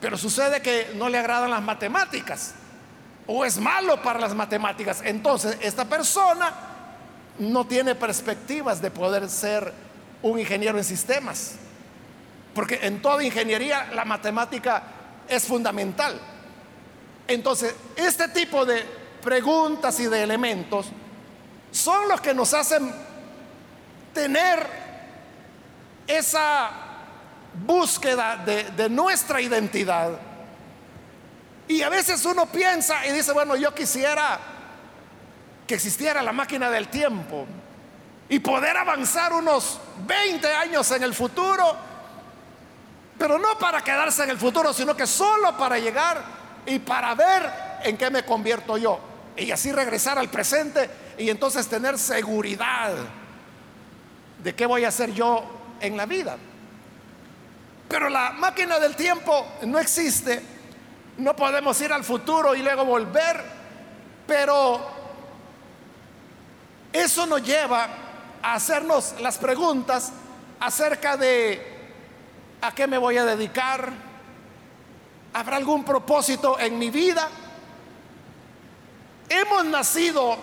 pero 0.00 0.16
sucede 0.16 0.60
que 0.60 0.92
no 0.96 1.08
le 1.08 1.18
agradan 1.18 1.50
las 1.50 1.62
matemáticas 1.62 2.54
o 3.26 3.44
es 3.44 3.58
malo 3.58 4.02
para 4.02 4.20
las 4.20 4.34
matemáticas. 4.34 5.00
Entonces, 5.04 5.56
esta 5.60 5.84
persona 5.84 6.52
no 7.38 7.66
tiene 7.66 7.94
perspectivas 7.94 8.80
de 8.80 8.90
poder 8.90 9.28
ser 9.28 9.72
un 10.22 10.38
ingeniero 10.38 10.78
en 10.78 10.84
sistemas. 10.84 11.56
Porque 12.54 12.80
en 12.82 13.02
toda 13.02 13.24
ingeniería 13.24 13.90
la 13.94 14.04
matemática 14.04 14.82
es 15.28 15.44
fundamental. 15.44 16.20
Entonces, 17.26 17.74
este 17.96 18.28
tipo 18.28 18.64
de 18.64 18.84
preguntas 19.22 19.98
y 20.00 20.06
de 20.06 20.22
elementos 20.22 20.86
son 21.74 22.08
los 22.08 22.20
que 22.20 22.32
nos 22.32 22.54
hacen 22.54 22.94
tener 24.12 24.64
esa 26.06 26.70
búsqueda 27.66 28.36
de, 28.36 28.70
de 28.70 28.88
nuestra 28.88 29.40
identidad 29.40 30.12
y 31.66 31.82
a 31.82 31.88
veces 31.88 32.24
uno 32.26 32.46
piensa 32.46 33.04
y 33.06 33.12
dice, 33.12 33.32
bueno, 33.32 33.56
yo 33.56 33.74
quisiera 33.74 34.38
que 35.66 35.74
existiera 35.74 36.22
la 36.22 36.32
máquina 36.32 36.70
del 36.70 36.88
tiempo 36.88 37.46
y 38.28 38.38
poder 38.38 38.76
avanzar 38.76 39.32
unos 39.32 39.80
20 40.06 40.46
años 40.46 40.90
en 40.92 41.02
el 41.02 41.14
futuro, 41.14 41.76
pero 43.18 43.38
no 43.38 43.58
para 43.58 43.82
quedarse 43.82 44.24
en 44.24 44.30
el 44.30 44.38
futuro, 44.38 44.72
sino 44.72 44.94
que 44.94 45.06
solo 45.06 45.56
para 45.56 45.78
llegar 45.78 46.22
y 46.66 46.78
para 46.78 47.14
ver 47.14 47.50
en 47.82 47.96
qué 47.96 48.10
me 48.10 48.24
convierto 48.24 48.76
yo. 48.76 49.00
Y 49.36 49.50
así 49.50 49.72
regresar 49.72 50.18
al 50.18 50.28
presente 50.28 51.03
y 51.18 51.30
entonces 51.30 51.66
tener 51.66 51.98
seguridad 51.98 52.92
de 54.42 54.54
qué 54.54 54.66
voy 54.66 54.84
a 54.84 54.88
hacer 54.88 55.12
yo 55.12 55.44
en 55.80 55.96
la 55.96 56.06
vida. 56.06 56.36
Pero 57.88 58.08
la 58.08 58.32
máquina 58.32 58.78
del 58.78 58.96
tiempo 58.96 59.46
no 59.62 59.78
existe 59.78 60.54
no 61.18 61.36
podemos 61.36 61.80
ir 61.80 61.92
al 61.92 62.04
futuro 62.04 62.54
y 62.54 62.62
luego 62.62 62.84
volver, 62.84 63.40
pero 64.26 64.80
eso 66.92 67.26
nos 67.26 67.42
lleva 67.42 67.88
a 68.42 68.54
hacernos 68.54 69.14
las 69.20 69.38
preguntas 69.38 70.12
acerca 70.58 71.16
de 71.16 71.72
a 72.62 72.72
qué 72.72 72.86
me 72.86 72.98
voy 72.98 73.16
a 73.16 73.24
dedicar, 73.24 73.92
habrá 75.32 75.56
algún 75.56 75.84
propósito 75.84 76.58
en 76.58 76.78
mi 76.78 76.90
vida. 76.90 77.28
Hemos 79.28 79.64
nacido 79.66 80.36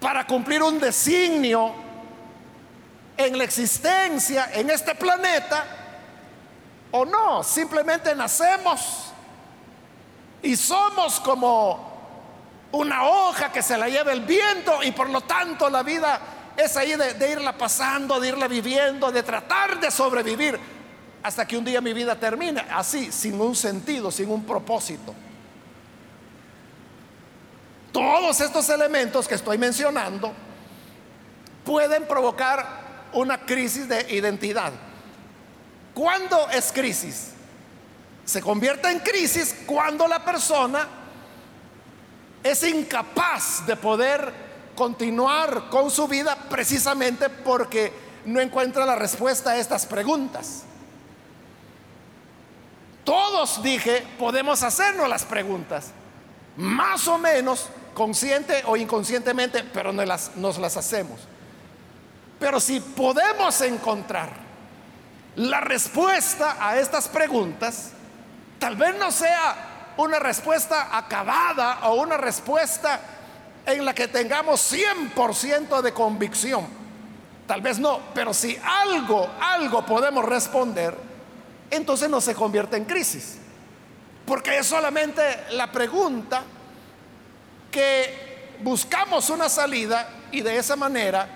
para 0.00 0.26
cumplir 0.26 0.62
un 0.62 0.78
designio 0.78 1.72
en 3.16 3.38
la 3.38 3.44
existencia 3.44 4.50
en 4.52 4.70
este 4.70 4.94
planeta 4.94 5.64
o 6.90 7.04
no, 7.04 7.42
simplemente 7.42 8.14
nacemos 8.14 9.12
y 10.42 10.54
somos 10.56 11.18
como 11.20 11.96
una 12.72 13.04
hoja 13.04 13.50
que 13.50 13.62
se 13.62 13.76
la 13.76 13.88
lleva 13.88 14.12
el 14.12 14.20
viento 14.22 14.82
y 14.82 14.92
por 14.92 15.08
lo 15.08 15.22
tanto 15.22 15.68
la 15.70 15.82
vida 15.82 16.20
es 16.56 16.76
ahí 16.76 16.94
de, 16.94 17.30
irla 17.30 17.56
pasando, 17.56 18.18
de 18.20 18.28
irla 18.28 18.48
viviendo, 18.48 19.10
de 19.12 19.22
tratar 19.22 19.78
de 19.80 19.90
sobrevivir 19.90 20.58
hasta 21.22 21.46
que 21.46 21.56
un 21.56 21.64
día 21.64 21.80
mi 21.80 21.92
vida 21.92 22.14
termine, 22.14 22.64
así, 22.70 23.10
sin 23.10 23.40
un 23.40 23.56
sentido, 23.56 24.10
sin 24.10 24.30
un 24.30 24.44
propósito. 24.44 25.14
Todos 27.96 28.40
estos 28.40 28.68
elementos 28.68 29.26
que 29.26 29.36
estoy 29.36 29.56
mencionando 29.56 30.32
pueden 31.64 32.06
provocar 32.06 33.08
una 33.14 33.40
crisis 33.46 33.88
de 33.88 34.14
identidad. 34.14 34.72
¿Cuándo 35.94 36.50
es 36.50 36.70
crisis? 36.72 37.30
se 38.26 38.42
convierte 38.42 38.90
en 38.90 38.98
crisis 38.98 39.56
cuando 39.64 40.06
la 40.08 40.22
persona 40.22 40.86
es 42.42 42.62
incapaz 42.64 43.64
de 43.64 43.76
poder 43.76 44.32
continuar 44.74 45.70
con 45.70 45.90
su 45.90 46.08
vida 46.08 46.36
precisamente 46.50 47.30
porque 47.30 47.92
no 48.24 48.40
encuentra 48.40 48.84
la 48.84 48.96
respuesta 48.96 49.52
a 49.52 49.56
estas 49.56 49.86
preguntas. 49.86 50.64
Todos, 53.04 53.62
dije, 53.62 54.04
podemos 54.18 54.64
hacernos 54.64 55.08
las 55.08 55.24
preguntas, 55.24 55.92
más 56.56 57.06
o 57.06 57.18
menos 57.18 57.68
consciente 57.96 58.62
o 58.66 58.76
inconscientemente, 58.76 59.64
pero 59.64 59.92
nos 59.92 60.06
las, 60.06 60.36
nos 60.36 60.58
las 60.58 60.76
hacemos. 60.76 61.18
Pero 62.38 62.60
si 62.60 62.78
podemos 62.78 63.60
encontrar 63.62 64.30
la 65.34 65.60
respuesta 65.60 66.56
a 66.60 66.78
estas 66.78 67.08
preguntas, 67.08 67.92
Tal 68.58 68.76
vez 68.76 68.96
no 68.96 69.10
sea 69.10 69.94
una 69.98 70.18
respuesta 70.18 70.96
acabada 70.96 71.88
o 71.88 71.94
una 72.00 72.16
respuesta 72.16 73.00
en 73.66 73.84
la 73.84 73.94
que 73.94 74.08
tengamos 74.08 74.72
100% 74.72 75.82
de 75.82 75.92
convicción. 75.92 76.66
Tal 77.46 77.60
vez 77.60 77.78
no, 77.78 78.00
pero 78.14 78.34
si 78.34 78.58
algo, 78.64 79.28
algo 79.40 79.84
podemos 79.84 80.24
responder, 80.24 80.96
entonces 81.70 82.08
no 82.08 82.20
se 82.20 82.34
convierte 82.34 82.76
en 82.76 82.84
crisis. 82.84 83.38
Porque 84.24 84.58
es 84.58 84.66
solamente 84.66 85.22
la 85.50 85.70
pregunta 85.70 86.42
que 87.76 88.56
buscamos 88.62 89.28
una 89.28 89.50
salida 89.50 90.08
y 90.32 90.40
de 90.40 90.56
esa 90.56 90.76
manera 90.76 91.28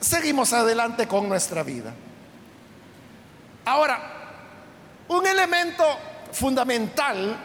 seguimos 0.00 0.52
adelante 0.52 1.06
con 1.06 1.28
nuestra 1.28 1.62
vida. 1.62 1.94
Ahora, 3.64 4.00
un 5.06 5.24
elemento 5.24 5.84
fundamental 6.32 7.36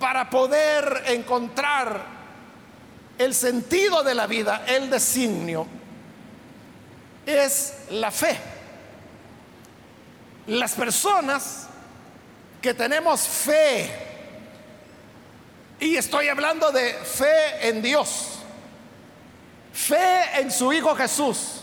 para 0.00 0.28
poder 0.28 1.04
encontrar 1.06 2.04
el 3.18 3.32
sentido 3.32 4.02
de 4.02 4.14
la 4.16 4.26
vida, 4.26 4.64
el 4.66 4.90
designio, 4.90 5.64
es 7.24 7.72
la 7.90 8.10
fe. 8.10 8.36
Las 10.48 10.72
personas 10.72 11.68
que 12.60 12.74
tenemos 12.74 13.20
fe, 13.20 14.15
y 15.78 15.96
estoy 15.96 16.28
hablando 16.28 16.72
de 16.72 16.94
fe 16.94 17.68
en 17.68 17.82
Dios, 17.82 18.38
fe 19.72 20.40
en 20.40 20.50
su 20.50 20.72
Hijo 20.72 20.94
Jesús, 20.94 21.62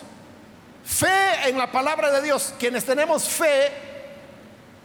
fe 0.86 1.50
en 1.50 1.58
la 1.58 1.72
palabra 1.72 2.12
de 2.12 2.22
Dios, 2.22 2.54
quienes 2.60 2.86
tenemos 2.86 3.28
fe, 3.28 3.72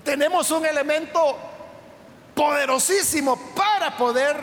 tenemos 0.05 0.51
un 0.51 0.65
elemento 0.65 1.37
poderosísimo 2.35 3.37
para 3.55 3.97
poder 3.97 4.37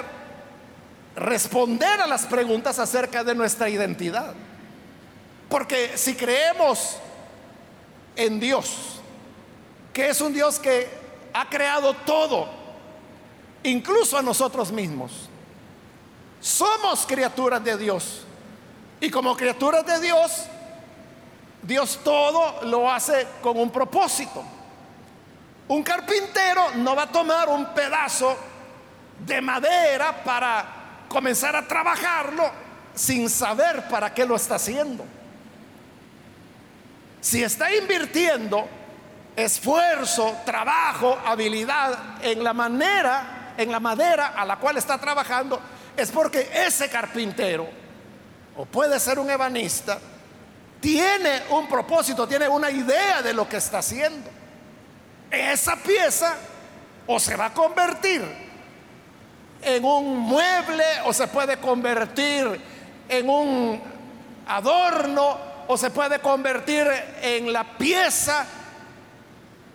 responder 1.16 2.02
a 2.02 2.08
las 2.08 2.26
preguntas 2.26 2.78
acerca 2.78 3.24
de 3.24 3.34
nuestra 3.34 3.70
identidad. 3.70 4.34
Porque 5.50 5.98
si 5.98 6.16
creemos 6.16 6.98
en 8.16 8.40
Dios, 8.40 9.00
que 9.94 10.10
es 10.10 10.22
un 10.22 10.34
Dios 10.34 10.60
que 10.60 10.90
ha 11.34 11.50
creado 11.50 11.94
todo, 12.06 12.65
incluso 13.70 14.18
a 14.18 14.22
nosotros 14.22 14.72
mismos, 14.72 15.30
somos 16.40 17.06
criaturas 17.06 17.64
de 17.64 17.78
Dios. 17.78 18.22
Y 19.00 19.10
como 19.10 19.36
criaturas 19.36 19.86
de 19.86 20.00
Dios, 20.00 20.46
Dios 21.62 22.00
todo 22.04 22.62
lo 22.64 22.92
hace 22.92 23.28
con 23.42 23.58
un 23.58 23.70
propósito. 23.70 24.44
Un 25.68 25.82
carpintero 25.84 26.72
no 26.76 26.96
va 26.96 27.04
a 27.04 27.12
tomar 27.12 27.50
un 27.50 27.74
pedazo 27.74 28.38
de 29.26 29.42
madera 29.42 30.24
para 30.24 31.06
comenzar 31.10 31.56
a 31.56 31.68
trabajarlo 31.68 32.52
sin 32.94 33.30
saber 33.30 33.88
para 33.90 34.14
qué 34.14 34.26
lo 34.26 34.36
está 34.36 34.56
haciendo. 34.56 35.04
Si 37.20 37.44
está 37.44 37.74
invirtiendo 37.76 38.68
esfuerzo, 39.36 40.38
trabajo, 40.46 41.18
habilidad 41.26 42.24
en 42.24 42.44
la 42.44 42.54
manera, 42.54 43.45
en 43.58 43.72
la 43.72 43.80
madera 43.80 44.34
a 44.36 44.46
la 44.46 44.58
cual 44.58 44.78
está 44.78 44.98
trabajando, 44.98 45.60
es 45.96 46.12
porque 46.12 46.50
ese 46.54 46.90
carpintero, 46.90 47.68
o 48.58 48.66
puede 48.66 49.00
ser 49.00 49.20
un 49.20 49.30
ebanista, 49.30 50.00
tiene 50.80 51.44
un 51.50 51.68
propósito, 51.68 52.28
tiene 52.28 52.48
una 52.48 52.70
idea 52.70 53.22
de 53.22 53.34
lo 53.34 53.48
que 53.50 53.58
está 53.58 53.80
haciendo. 53.80 54.30
Esa 55.32 55.76
pieza 55.78 56.36
o 57.08 57.20
se 57.20 57.36
va 57.36 57.48
a 57.48 57.54
convertir 57.54 58.24
en 59.62 59.84
un 59.84 60.18
mueble 60.20 60.86
o 61.06 61.14
se 61.14 61.28
puede 61.28 61.58
convertir 61.58 62.62
en 63.10 63.30
un 63.30 63.82
adorno 64.48 65.38
o 65.68 65.78
se 65.78 65.90
puede 65.90 66.20
convertir 66.20 66.88
en 67.22 67.52
la 67.52 67.64
pieza 67.64 68.46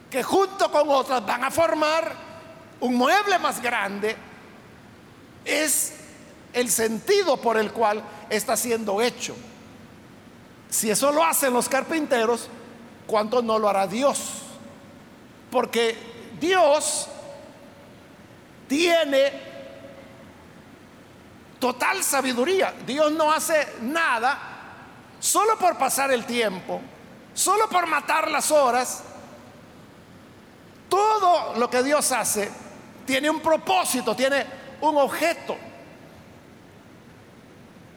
que 0.08 0.22
junto 0.22 0.70
con 0.70 0.88
otras 0.88 1.24
van 1.24 1.44
a 1.44 1.50
formar 1.50 2.29
un 2.80 2.94
mueble 2.94 3.38
más 3.38 3.60
grande. 3.62 4.16
Es 5.44 5.94
el 6.52 6.70
sentido 6.70 7.36
por 7.36 7.56
el 7.56 7.72
cual 7.72 8.02
está 8.28 8.56
siendo 8.56 9.00
hecho. 9.00 9.36
Si 10.68 10.90
eso 10.90 11.12
lo 11.12 11.24
hacen 11.24 11.52
los 11.52 11.68
carpinteros, 11.68 12.48
¿cuánto 13.06 13.42
no 13.42 13.58
lo 13.58 13.68
hará 13.68 13.86
Dios? 13.86 14.42
Porque 15.50 15.96
Dios 16.40 17.08
tiene 18.68 19.32
total 21.58 22.02
sabiduría. 22.02 22.72
Dios 22.86 23.12
no 23.12 23.32
hace 23.32 23.74
nada 23.82 24.38
solo 25.18 25.58
por 25.58 25.76
pasar 25.76 26.12
el 26.12 26.24
tiempo, 26.24 26.80
solo 27.34 27.68
por 27.68 27.86
matar 27.86 28.30
las 28.30 28.50
horas. 28.50 29.02
Todo 30.88 31.54
lo 31.56 31.68
que 31.68 31.82
Dios 31.82 32.10
hace 32.12 32.50
tiene 33.06 33.30
un 33.30 33.40
propósito, 33.40 34.14
tiene 34.14 34.46
un 34.80 34.96
objeto. 34.96 35.56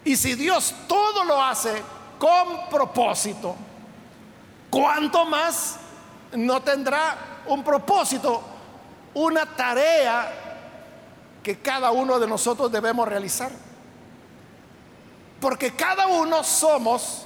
Y 0.05 0.15
si 0.15 0.35
Dios 0.35 0.73
todo 0.87 1.23
lo 1.23 1.41
hace 1.41 1.81
con 2.19 2.69
propósito, 2.69 3.55
¿cuánto 4.69 5.25
más 5.25 5.77
no 6.33 6.61
tendrá 6.61 7.41
un 7.45 7.63
propósito, 7.63 8.41
una 9.13 9.45
tarea 9.45 10.31
que 11.41 11.59
cada 11.59 11.91
uno 11.91 12.19
de 12.19 12.27
nosotros 12.27 12.71
debemos 12.71 13.07
realizar? 13.07 13.51
Porque 15.39 15.75
cada 15.75 16.07
uno 16.07 16.43
somos 16.43 17.25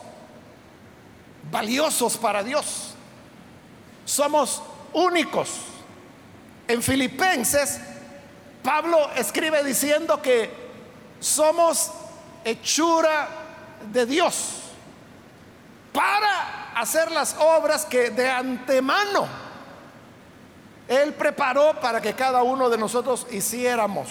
valiosos 1.51 2.17
para 2.17 2.43
Dios. 2.43 2.93
Somos 4.05 4.61
únicos. 4.93 5.49
En 6.67 6.84
Filipenses, 6.84 7.80
Pablo 8.62 9.10
escribe 9.15 9.63
diciendo 9.63 10.21
que 10.21 10.51
somos 11.19 11.91
hechura 12.43 13.27
de 13.91 14.06
Dios 14.06 14.53
para 15.93 16.73
hacer 16.75 17.10
las 17.12 17.36
obras 17.39 17.86
que 17.86 18.10
de 18.10 18.30
antemano 18.30 19.27
Él 20.88 21.13
preparó 21.13 21.80
para 21.80 22.01
que 22.01 22.13
cada 22.13 22.43
uno 22.43 22.69
de 22.69 22.77
nosotros 22.77 23.25
hiciéramos. 23.32 24.10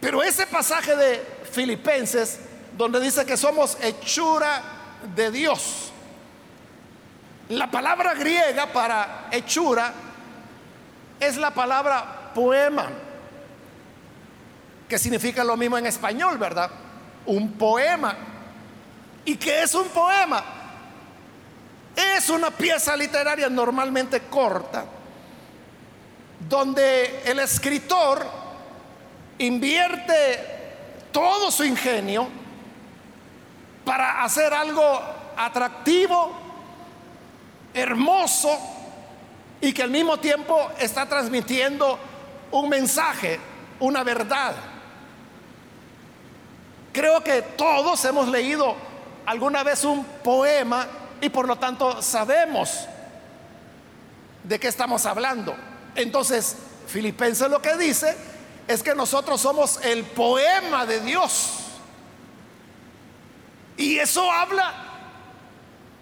Pero 0.00 0.22
ese 0.22 0.46
pasaje 0.46 0.96
de 0.96 1.24
Filipenses, 1.50 2.40
donde 2.76 3.00
dice 3.00 3.24
que 3.24 3.36
somos 3.36 3.76
hechura 3.80 4.62
de 5.14 5.30
Dios, 5.30 5.92
la 7.48 7.70
palabra 7.70 8.14
griega 8.14 8.66
para 8.66 9.28
hechura 9.30 9.92
es 11.20 11.36
la 11.36 11.52
palabra 11.52 12.32
poema 12.34 12.88
que 14.88 14.98
significa 14.98 15.44
lo 15.44 15.56
mismo 15.56 15.76
en 15.76 15.86
español, 15.86 16.38
¿verdad? 16.38 16.70
Un 17.26 17.52
poema. 17.52 18.16
¿Y 19.24 19.36
qué 19.36 19.62
es 19.62 19.74
un 19.74 19.88
poema? 19.88 20.42
Es 22.16 22.30
una 22.30 22.50
pieza 22.50 22.96
literaria 22.96 23.48
normalmente 23.50 24.22
corta, 24.22 24.84
donde 26.48 27.22
el 27.24 27.38
escritor 27.40 28.24
invierte 29.38 30.56
todo 31.12 31.50
su 31.50 31.64
ingenio 31.64 32.28
para 33.84 34.22
hacer 34.22 34.54
algo 34.54 35.00
atractivo, 35.36 36.32
hermoso 37.74 38.77
y 39.60 39.72
que 39.72 39.82
al 39.82 39.90
mismo 39.90 40.18
tiempo 40.18 40.70
está 40.78 41.06
transmitiendo 41.06 41.98
un 42.50 42.68
mensaje, 42.68 43.40
una 43.80 44.04
verdad. 44.04 44.54
Creo 46.92 47.22
que 47.22 47.42
todos 47.42 48.04
hemos 48.04 48.28
leído 48.28 48.74
alguna 49.26 49.62
vez 49.62 49.84
un 49.84 50.04
poema 50.04 50.86
y 51.20 51.28
por 51.28 51.46
lo 51.46 51.56
tanto 51.56 52.00
sabemos 52.00 52.86
de 54.44 54.58
qué 54.58 54.68
estamos 54.68 55.04
hablando. 55.06 55.54
Entonces, 55.94 56.56
Filipenses 56.86 57.50
lo 57.50 57.60
que 57.60 57.76
dice 57.76 58.16
es 58.66 58.82
que 58.82 58.94
nosotros 58.94 59.40
somos 59.40 59.80
el 59.84 60.04
poema 60.04 60.86
de 60.86 61.00
Dios. 61.00 61.54
Y 63.76 63.98
eso 63.98 64.30
habla 64.30 64.74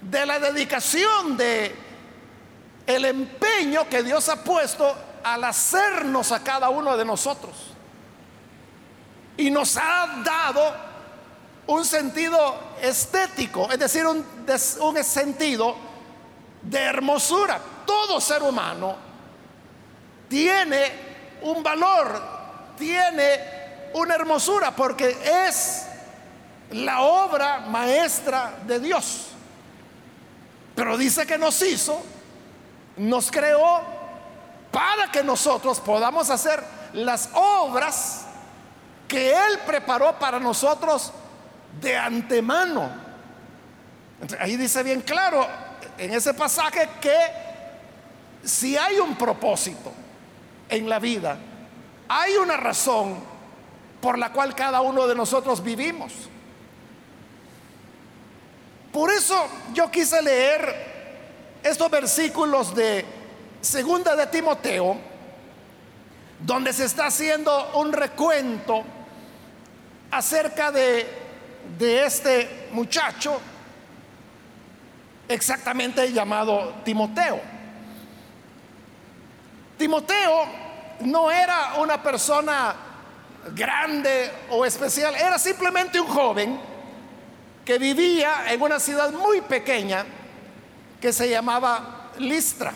de 0.00 0.26
la 0.26 0.38
dedicación, 0.38 1.36
de 1.36 1.74
el 2.86 3.04
empeño 3.04 3.88
que 3.88 4.02
Dios 4.02 4.28
ha 4.28 4.42
puesto 4.42 4.94
al 5.24 5.42
hacernos 5.44 6.30
a 6.32 6.42
cada 6.42 6.68
uno 6.68 6.96
de 6.96 7.04
nosotros. 7.04 7.54
Y 9.36 9.50
nos 9.50 9.76
ha 9.76 10.22
dado 10.24 10.72
un 11.66 11.84
sentido 11.84 12.56
estético, 12.80 13.70
es 13.70 13.78
decir, 13.78 14.06
un, 14.06 14.24
sentido 15.04 15.74
de 16.62 16.78
hermosura. 16.78 17.60
Todo 17.84 18.20
ser 18.20 18.42
humano 18.42 18.96
tiene 20.28 20.92
un 21.42 21.62
valor, 21.62 22.22
tiene 22.78 23.90
una 23.94 24.14
hermosura, 24.14 24.74
porque 24.74 25.16
es 25.48 25.86
la 26.70 27.02
obra 27.02 27.60
maestra 27.60 28.54
de 28.66 28.80
Dios. 28.80 29.26
Pero 30.74 30.96
dice 30.96 31.26
que 31.26 31.38
nos 31.38 31.60
hizo, 31.62 32.02
nos 32.96 33.30
creó 33.30 33.82
para 34.70 35.10
que 35.10 35.22
nosotros 35.22 35.80
podamos 35.80 36.30
hacer 36.30 36.62
las 36.92 37.30
obras 37.34 38.26
que 39.08 39.32
Él 39.32 39.60
preparó 39.66 40.18
para 40.18 40.40
nosotros 40.40 41.12
de 41.80 41.96
antemano. 41.96 42.90
Ahí 44.40 44.56
dice 44.56 44.82
bien 44.82 45.02
claro 45.02 45.46
en 45.98 46.12
ese 46.12 46.34
pasaje 46.34 46.88
que 47.00 47.16
si 48.42 48.76
hay 48.76 48.98
un 48.98 49.16
propósito 49.16 49.92
en 50.68 50.88
la 50.88 50.98
vida, 50.98 51.36
hay 52.08 52.36
una 52.36 52.56
razón 52.56 53.18
por 54.00 54.18
la 54.18 54.32
cual 54.32 54.54
cada 54.54 54.80
uno 54.80 55.06
de 55.06 55.14
nosotros 55.14 55.62
vivimos. 55.62 56.12
Por 58.92 59.10
eso 59.10 59.46
yo 59.74 59.90
quise 59.90 60.22
leer 60.22 60.95
estos 61.68 61.90
versículos 61.90 62.74
de 62.74 63.04
segunda 63.60 64.14
de 64.16 64.26
Timoteo, 64.26 64.96
donde 66.40 66.72
se 66.72 66.84
está 66.84 67.06
haciendo 67.06 67.72
un 67.74 67.92
recuento 67.92 68.84
acerca 70.10 70.70
de 70.70 71.26
de 71.78 72.06
este 72.06 72.68
muchacho, 72.72 73.40
exactamente 75.28 76.12
llamado 76.12 76.76
Timoteo. 76.84 77.40
Timoteo 79.76 80.46
no 81.00 81.30
era 81.30 81.74
una 81.78 82.02
persona 82.02 82.74
grande 83.54 84.30
o 84.50 84.64
especial, 84.64 85.14
era 85.14 85.38
simplemente 85.38 86.00
un 86.00 86.06
joven 86.06 86.58
que 87.64 87.78
vivía 87.78 88.50
en 88.50 88.62
una 88.62 88.80
ciudad 88.80 89.12
muy 89.12 89.40
pequeña 89.42 90.06
que 91.00 91.12
se 91.12 91.28
llamaba 91.28 92.10
Listra. 92.18 92.72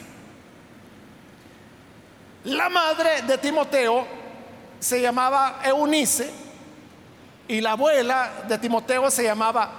La 2.45 2.69
madre 2.69 3.23
de 3.23 3.39
Timoteo 3.39 4.07
se 4.79 5.01
llamaba 5.01 5.61
Eunice 5.63 6.31
y 7.49 7.61
la 7.61 7.73
abuela 7.73 8.45
de 8.49 8.59
Timoteo 8.59 9.11
se 9.11 9.25
llamaba 9.25 9.71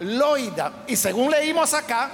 Loida. 0.00 0.84
Y 0.86 0.96
según 0.96 1.30
leímos 1.30 1.72
acá, 1.74 2.10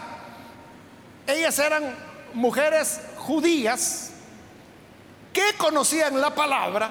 ellas 1.27 1.59
eran 1.59 1.95
mujeres 2.35 3.01
judías 3.17 4.11
que 5.33 5.55
conocían 5.57 6.21
la 6.21 6.35
palabra, 6.35 6.91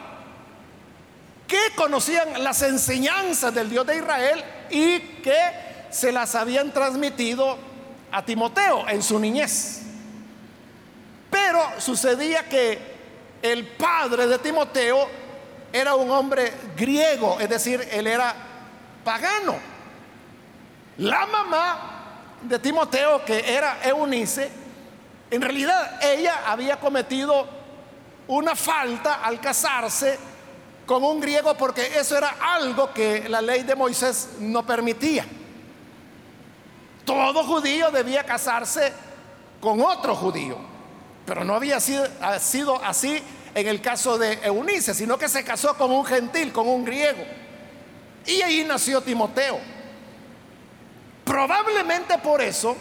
que 1.47 1.58
conocían 1.75 2.43
las 2.43 2.62
enseñanzas 2.63 3.53
del 3.53 3.69
Dios 3.69 3.86
de 3.86 3.97
Israel 3.97 4.43
y 4.69 4.99
que 5.21 5.38
se 5.89 6.12
las 6.12 6.36
habían 6.36 6.71
transmitido 6.71 7.58
a 8.15 8.23
Timoteo 8.23 8.88
en 8.88 9.04
su 9.04 9.19
niñez. 9.19 9.82
Pero 11.30 11.62
sucedía 11.80 12.47
que 12.47 12.80
el 13.41 13.67
padre 13.67 14.25
de 14.25 14.39
Timoteo 14.39 15.06
era 15.73 15.95
un 15.95 16.10
hombre 16.10 16.54
griego, 16.78 17.38
es 17.41 17.49
decir, 17.49 17.86
él 17.91 18.08
era 18.08 18.34
pagano. 19.04 19.56
La 20.99 21.25
mamá 21.25 22.38
de 22.41 22.58
Timoteo, 22.58 23.25
que 23.25 23.54
era 23.54 23.80
Eunice, 23.84 24.49
en 25.30 25.41
realidad 25.41 25.99
ella 26.01 26.43
había 26.47 26.80
cometido 26.80 27.45
una 28.30 28.56
falta 28.56 29.15
al 29.15 29.41
casarse 29.41 30.17
con 30.86 31.04
un 31.04 31.19
griego 31.19 31.54
porque 31.56 31.99
eso 31.99 32.17
era 32.17 32.38
algo 32.39 32.93
que 32.93 33.28
la 33.28 33.41
ley 33.41 33.63
de 33.63 33.75
Moisés 33.75 34.36
no 34.39 34.65
permitía. 34.65 35.25
Todo 37.06 37.44
judío 37.44 37.91
debía 37.91 38.24
casarse 38.24 38.91
con 39.62 39.80
otro 39.80 40.15
judío, 40.15 40.58
pero 41.26 41.44
no 41.44 41.56
había 41.56 41.80
sido, 41.80 42.84
así 42.84 43.22
en 43.54 43.68
el 43.68 43.80
caso 43.80 44.18
de 44.18 44.34
Eunice, 44.44 44.94
sino 44.94 45.18
que 45.18 45.30
se 45.30 45.44
casó 45.44 45.78
con 45.78 45.91
un 45.91 46.04
gentil, 46.04 46.52
con 46.52 46.68
un 46.68 46.84
griego. 46.84 47.24
Y 48.26 48.41
ahí 48.41 48.63
nació 48.63 49.02
Timoteo. 49.02 49.60
Probablemente 51.24 52.18
por 52.18 52.41
eso 52.41 52.76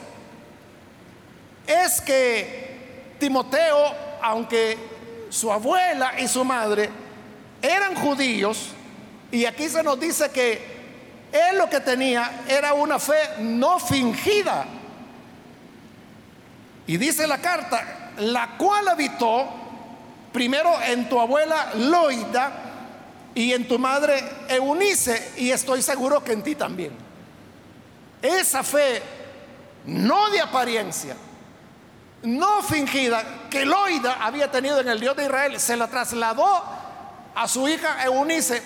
es 1.66 2.00
que 2.00 3.14
Timoteo, 3.18 3.94
aunque 4.22 4.78
su 5.28 5.52
abuela 5.52 6.18
y 6.18 6.28
su 6.28 6.44
madre 6.44 6.90
eran 7.60 7.94
judíos, 7.94 8.70
y 9.30 9.44
aquí 9.44 9.68
se 9.68 9.82
nos 9.82 9.98
dice 9.98 10.30
que 10.30 10.73
él 11.34 11.58
lo 11.58 11.68
que 11.68 11.80
tenía 11.80 12.44
era 12.46 12.74
una 12.74 13.00
fe 13.00 13.18
no 13.40 13.80
fingida. 13.80 14.66
Y 16.86 16.96
dice 16.96 17.26
la 17.26 17.38
carta, 17.38 18.12
la 18.18 18.56
cual 18.56 18.86
habitó 18.86 19.48
primero 20.32 20.80
en 20.80 21.08
tu 21.08 21.18
abuela 21.18 21.72
Loida 21.74 22.52
y 23.34 23.52
en 23.52 23.66
tu 23.66 23.80
madre 23.80 24.22
Eunice, 24.46 25.32
y 25.36 25.50
estoy 25.50 25.82
seguro 25.82 26.22
que 26.22 26.34
en 26.34 26.42
ti 26.44 26.54
también. 26.54 26.92
Esa 28.22 28.62
fe 28.62 29.02
no 29.86 30.30
de 30.30 30.40
apariencia, 30.40 31.16
no 32.22 32.62
fingida, 32.62 33.24
que 33.50 33.64
Loida 33.64 34.18
había 34.20 34.52
tenido 34.52 34.78
en 34.78 34.88
el 34.88 35.00
Dios 35.00 35.16
de 35.16 35.24
Israel, 35.24 35.58
se 35.58 35.76
la 35.76 35.88
trasladó 35.88 36.62
a 37.34 37.48
su 37.48 37.66
hija 37.66 38.04
Eunice, 38.04 38.62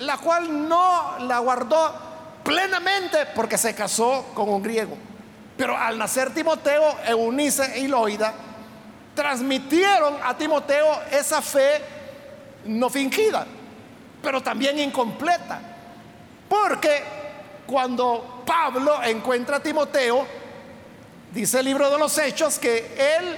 la 0.00 0.16
cual 0.16 0.66
no 0.66 1.18
la 1.20 1.40
guardó 1.40 2.05
plenamente 2.46 3.26
porque 3.34 3.58
se 3.58 3.74
casó 3.74 4.26
con 4.32 4.48
un 4.48 4.62
griego. 4.62 4.96
Pero 5.56 5.76
al 5.76 5.98
nacer 5.98 6.32
Timoteo, 6.32 6.96
Eunice 7.04 7.80
y 7.80 7.88
Loida 7.88 8.32
transmitieron 9.14 10.16
a 10.22 10.36
Timoteo 10.36 11.00
esa 11.10 11.42
fe 11.42 11.82
no 12.66 12.88
fingida, 12.88 13.46
pero 14.22 14.40
también 14.42 14.78
incompleta. 14.78 15.60
Porque 16.48 17.02
cuando 17.66 18.44
Pablo 18.46 19.02
encuentra 19.02 19.56
a 19.56 19.60
Timoteo, 19.60 20.24
dice 21.32 21.58
el 21.58 21.64
libro 21.64 21.90
de 21.90 21.98
los 21.98 22.16
Hechos 22.16 22.58
que 22.58 23.16
él 23.18 23.36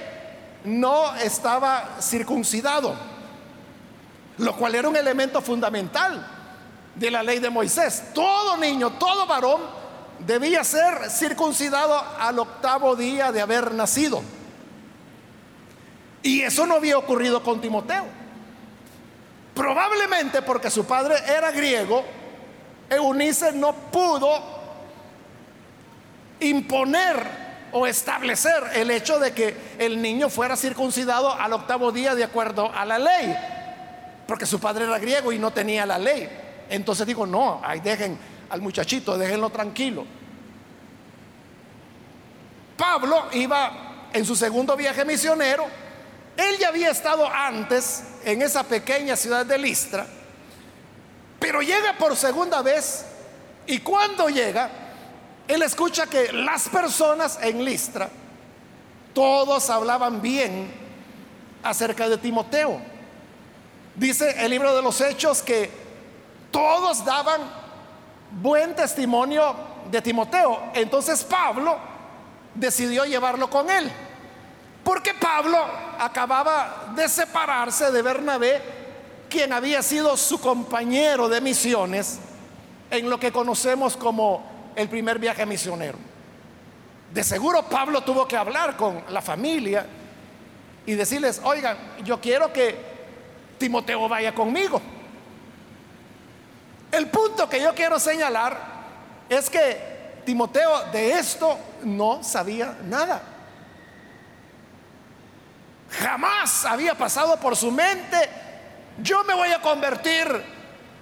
no 0.65 1.15
estaba 1.15 1.97
circuncidado, 1.99 2.93
lo 4.37 4.55
cual 4.55 4.75
era 4.75 4.87
un 4.87 4.95
elemento 4.95 5.41
fundamental 5.41 6.38
de 6.99 7.09
la 7.09 7.23
ley 7.23 7.39
de 7.39 7.49
Moisés. 7.49 8.03
Todo 8.13 8.57
niño, 8.57 8.91
todo 8.91 9.25
varón 9.25 9.61
debía 10.19 10.63
ser 10.63 11.09
circuncidado 11.09 11.97
al 12.19 12.37
octavo 12.39 12.95
día 12.95 13.31
de 13.31 13.41
haber 13.41 13.73
nacido. 13.73 14.21
Y 16.21 16.41
eso 16.41 16.67
no 16.67 16.75
había 16.75 16.97
ocurrido 16.97 17.41
con 17.41 17.61
Timoteo. 17.61 18.05
Probablemente 19.55 20.41
porque 20.41 20.69
su 20.69 20.85
padre 20.85 21.15
era 21.25 21.51
griego, 21.51 22.03
Eunice 22.89 23.51
no 23.53 23.73
pudo 23.73 24.59
imponer 26.39 27.49
o 27.71 27.85
establecer 27.85 28.63
el 28.73 28.89
hecho 28.91 29.19
de 29.19 29.31
que 29.31 29.55
el 29.77 30.01
niño 30.01 30.29
fuera 30.29 30.55
circuncidado 30.55 31.33
al 31.33 31.53
octavo 31.53 31.91
día 31.91 32.15
de 32.15 32.23
acuerdo 32.23 32.71
a 32.73 32.85
la 32.85 32.99
ley, 32.99 33.35
porque 34.27 34.45
su 34.45 34.59
padre 34.59 34.85
era 34.85 34.97
griego 34.97 35.31
y 35.31 35.39
no 35.39 35.51
tenía 35.51 35.85
la 35.85 35.97
ley. 35.97 36.48
Entonces 36.69 37.05
digo, 37.07 37.25
no, 37.25 37.59
ahí 37.63 37.79
dejen 37.79 38.17
al 38.49 38.61
muchachito, 38.61 39.17
déjenlo 39.17 39.49
tranquilo. 39.49 40.05
Pablo 42.77 43.25
iba 43.33 44.07
en 44.13 44.25
su 44.25 44.35
segundo 44.35 44.77
viaje 44.77 45.03
misionero. 45.03 45.65
Él 46.37 46.57
ya 46.59 46.69
había 46.69 46.91
estado 46.91 47.27
antes 47.27 48.03
en 48.23 48.41
esa 48.41 48.63
pequeña 48.63 49.15
ciudad 49.15 49.45
de 49.45 49.57
Listra, 49.57 50.07
pero 51.39 51.61
llega 51.61 51.97
por 51.97 52.15
segunda 52.15 52.61
vez 52.61 53.05
y 53.65 53.79
cuando 53.79 54.29
llega, 54.29 54.69
él 55.47 55.61
escucha 55.63 56.07
que 56.07 56.31
las 56.31 56.69
personas 56.69 57.39
en 57.41 57.65
Listra, 57.65 58.09
todos 59.13 59.69
hablaban 59.69 60.21
bien 60.21 60.71
acerca 61.63 62.07
de 62.07 62.17
Timoteo. 62.17 62.79
Dice 63.95 64.35
el 64.43 64.51
libro 64.51 64.73
de 64.75 64.81
los 64.81 65.01
Hechos 65.01 65.41
que 65.41 65.69
todos 66.51 67.03
daban 67.05 67.41
buen 68.31 68.75
testimonio 68.75 69.55
de 69.89 70.01
Timoteo. 70.01 70.71
Entonces 70.73 71.23
Pablo 71.23 71.77
decidió 72.53 73.05
llevarlo 73.05 73.49
con 73.49 73.69
él. 73.69 73.91
Porque 74.83 75.13
Pablo 75.13 75.57
acababa 75.99 76.93
de 76.95 77.07
separarse 77.07 77.91
de 77.91 78.01
Bernabé, 78.01 78.61
quien 79.29 79.53
había 79.53 79.83
sido 79.83 80.17
su 80.17 80.39
compañero 80.39 81.29
de 81.29 81.41
misiones 81.41 82.19
en 82.89 83.09
lo 83.09 83.19
que 83.19 83.31
conocemos 83.31 83.95
como 83.95 84.71
el 84.75 84.89
primer 84.89 85.19
viaje 85.19 85.45
misionero. 85.45 85.97
De 87.13 87.23
seguro 87.23 87.63
Pablo 87.63 88.01
tuvo 88.01 88.27
que 88.27 88.37
hablar 88.37 88.77
con 88.77 89.03
la 89.09 89.21
familia 89.21 89.85
y 90.85 90.93
decirles, 90.93 91.41
oigan, 91.43 91.77
yo 92.03 92.19
quiero 92.19 92.51
que 92.51 92.75
Timoteo 93.57 94.07
vaya 94.07 94.33
conmigo. 94.33 94.81
El 96.91 97.07
punto 97.09 97.47
que 97.47 97.61
yo 97.61 97.73
quiero 97.75 97.99
señalar 97.99 98.57
es 99.29 99.49
que 99.49 100.21
Timoteo 100.25 100.85
de 100.91 101.11
esto 101.13 101.57
no 101.83 102.23
sabía 102.23 102.77
nada. 102.83 103.21
Jamás 105.91 106.65
había 106.65 106.95
pasado 106.95 107.39
por 107.39 107.55
su 107.55 107.71
mente, 107.71 108.29
yo 109.01 109.23
me 109.23 109.33
voy 109.33 109.49
a 109.49 109.61
convertir 109.61 110.27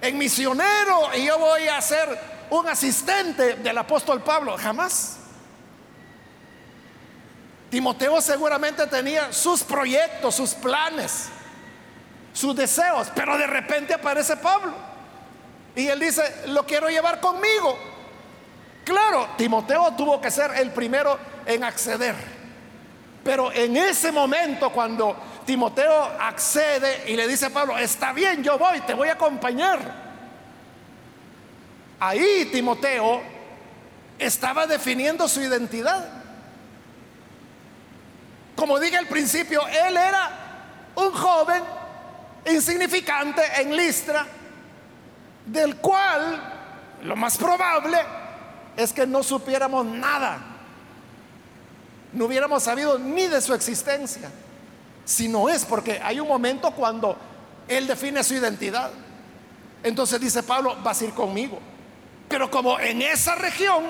en 0.00 0.18
misionero 0.18 1.10
y 1.14 1.26
yo 1.26 1.38
voy 1.38 1.68
a 1.68 1.80
ser 1.80 2.18
un 2.50 2.66
asistente 2.68 3.56
del 3.56 3.76
apóstol 3.76 4.22
Pablo. 4.22 4.56
Jamás. 4.56 5.16
Timoteo 7.70 8.20
seguramente 8.22 8.86
tenía 8.86 9.30
sus 9.32 9.62
proyectos, 9.62 10.34
sus 10.34 10.54
planes, 10.54 11.28
sus 12.32 12.56
deseos, 12.56 13.08
pero 13.14 13.36
de 13.36 13.46
repente 13.46 13.92
aparece 13.92 14.36
Pablo. 14.36 14.87
Y 15.74 15.86
él 15.86 16.00
dice, 16.00 16.22
lo 16.46 16.66
quiero 16.66 16.88
llevar 16.88 17.20
conmigo. 17.20 17.78
Claro, 18.84 19.28
Timoteo 19.36 19.92
tuvo 19.96 20.20
que 20.20 20.30
ser 20.30 20.52
el 20.56 20.70
primero 20.70 21.18
en 21.46 21.62
acceder. 21.62 22.14
Pero 23.22 23.52
en 23.52 23.76
ese 23.76 24.10
momento 24.10 24.70
cuando 24.70 25.14
Timoteo 25.44 26.04
accede 26.20 27.10
y 27.10 27.16
le 27.16 27.28
dice 27.28 27.46
a 27.46 27.50
Pablo, 27.50 27.76
está 27.76 28.12
bien, 28.12 28.42
yo 28.42 28.58
voy, 28.58 28.80
te 28.80 28.94
voy 28.94 29.08
a 29.08 29.12
acompañar. 29.12 29.78
ahí 32.00 32.46
Timoteo 32.52 33.20
estaba 34.18 34.66
definiendo 34.66 35.28
su 35.28 35.40
identidad. 35.40 36.08
Como 38.56 38.80
dije 38.80 38.96
al 38.96 39.06
principio, 39.06 39.66
él 39.68 39.96
era 39.96 40.30
un 40.96 41.12
joven 41.12 41.62
insignificante 42.46 43.42
en 43.60 43.76
Listra, 43.76 44.26
del 45.52 45.76
cual 45.76 46.40
lo 47.02 47.16
más 47.16 47.36
probable 47.36 47.98
es 48.76 48.92
que 48.92 49.06
no 49.06 49.22
supiéramos 49.22 49.84
nada, 49.86 50.38
no 52.12 52.26
hubiéramos 52.26 52.62
sabido 52.62 52.98
ni 52.98 53.26
de 53.26 53.40
su 53.40 53.54
existencia, 53.54 54.30
si 55.04 55.28
no 55.28 55.48
es 55.48 55.64
porque 55.64 56.00
hay 56.02 56.20
un 56.20 56.28
momento 56.28 56.70
cuando 56.70 57.16
él 57.66 57.86
define 57.86 58.22
su 58.22 58.34
identidad. 58.34 58.90
Entonces 59.82 60.20
dice 60.20 60.42
Pablo, 60.42 60.76
vas 60.82 61.00
a 61.00 61.04
ir 61.04 61.12
conmigo. 61.12 61.58
Pero 62.28 62.50
como 62.50 62.78
en 62.78 63.00
esa 63.02 63.34
región 63.34 63.84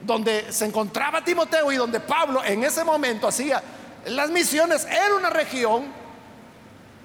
donde 0.00 0.52
se 0.52 0.64
encontraba 0.64 1.22
Timoteo 1.22 1.70
y 1.70 1.76
donde 1.76 2.00
Pablo 2.00 2.42
en 2.44 2.64
ese 2.64 2.84
momento 2.84 3.28
hacía 3.28 3.62
las 4.06 4.30
misiones, 4.30 4.86
era 4.86 5.14
una 5.14 5.30
región 5.30 5.84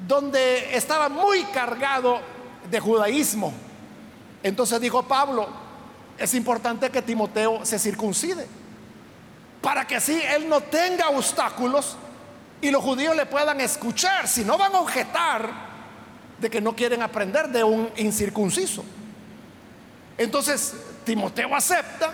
donde 0.07 0.75
estaba 0.75 1.09
muy 1.09 1.43
cargado 1.45 2.19
de 2.69 2.79
judaísmo. 2.79 3.53
Entonces 4.43 4.79
dijo 4.79 5.03
Pablo, 5.03 5.47
es 6.17 6.33
importante 6.33 6.89
que 6.89 7.01
Timoteo 7.01 7.65
se 7.65 7.79
circuncide, 7.79 8.47
para 9.61 9.85
que 9.85 9.95
así 9.95 10.21
él 10.35 10.47
no 10.47 10.61
tenga 10.61 11.09
obstáculos 11.09 11.97
y 12.61 12.71
los 12.71 12.83
judíos 12.83 13.15
le 13.15 13.25
puedan 13.25 13.59
escuchar, 13.59 14.27
si 14.27 14.45
no 14.45 14.57
van 14.57 14.75
a 14.75 14.79
objetar 14.79 15.49
de 16.39 16.49
que 16.49 16.61
no 16.61 16.75
quieren 16.75 17.01
aprender 17.01 17.49
de 17.49 17.63
un 17.63 17.89
incircunciso. 17.97 18.83
Entonces 20.17 20.73
Timoteo 21.03 21.55
acepta, 21.55 22.13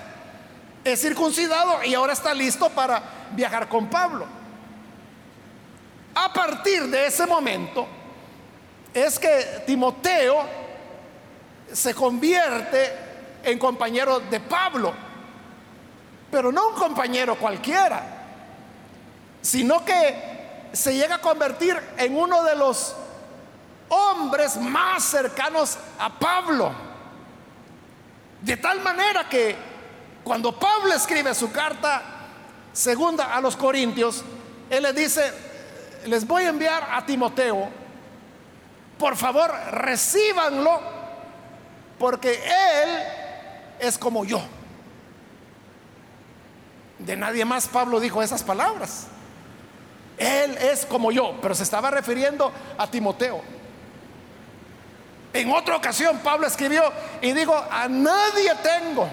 es 0.84 1.02
circuncidado 1.02 1.84
y 1.84 1.94
ahora 1.94 2.14
está 2.14 2.34
listo 2.34 2.70
para 2.70 3.04
viajar 3.34 3.70
con 3.70 3.90
Pablo. 3.90 4.26
A 6.16 6.34
partir 6.34 6.88
de 6.88 7.08
ese 7.08 7.26
momento 7.26 7.88
es 8.94 9.20
que 9.20 9.64
Timoteo 9.66 10.44
se 11.72 11.94
convierte 11.94 12.94
en 13.44 13.58
compañero 13.58 14.20
de 14.20 14.40
Pablo, 14.40 14.94
pero 16.30 16.52
no 16.52 16.70
un 16.70 16.76
compañero 16.76 17.36
cualquiera, 17.36 18.04
sino 19.42 19.84
que 19.84 20.70
se 20.74 20.94
llega 20.94 21.16
a 21.16 21.22
convertir 21.22 21.78
en 21.98 22.16
uno 22.16 22.44
de 22.44 22.56
los 22.56 22.96
hombres 23.90 24.58
más 24.58 25.04
cercanos 25.04 25.78
a 26.00 26.10
Pablo. 26.10 26.72
De 28.42 28.58
tal 28.58 28.82
manera 28.82 29.28
que 29.28 29.56
cuando 30.24 30.58
Pablo 30.58 30.94
escribe 30.94 31.34
su 31.34 31.52
carta 31.52 32.02
segunda 32.74 33.36
a 33.36 33.42
los 33.42 33.56
Corintios, 33.56 34.24
él 34.70 34.84
le 34.84 34.94
dice, 34.94 35.32
les 36.06 36.26
voy 36.26 36.44
a 36.44 36.50
enviar 36.50 36.88
a 36.92 37.06
Timoteo, 37.06 37.81
por 39.02 39.18
favor 39.18 39.52
recíbanlo, 39.72 40.80
porque 41.98 42.36
él 42.36 42.90
es 43.80 43.98
como 43.98 44.24
yo. 44.24 44.40
De 47.00 47.18
nadie 47.18 47.44
más 47.44 47.68
Pablo 47.68 48.00
dijo 48.00 48.22
esas 48.22 48.44
palabras. 48.44 49.08
Él 50.20 50.56
es 50.56 50.86
como 50.86 51.12
yo, 51.12 51.36
pero 51.42 51.56
se 51.56 51.64
estaba 51.64 51.90
refiriendo 51.90 52.52
a 52.78 52.86
Timoteo. 52.86 53.42
En 55.34 55.52
otra 55.52 55.78
ocasión 55.78 56.20
Pablo 56.20 56.46
escribió 56.46 56.84
y 57.24 57.32
dijo, 57.32 57.56
a 57.72 57.88
nadie 57.88 58.54
tengo 58.62 59.08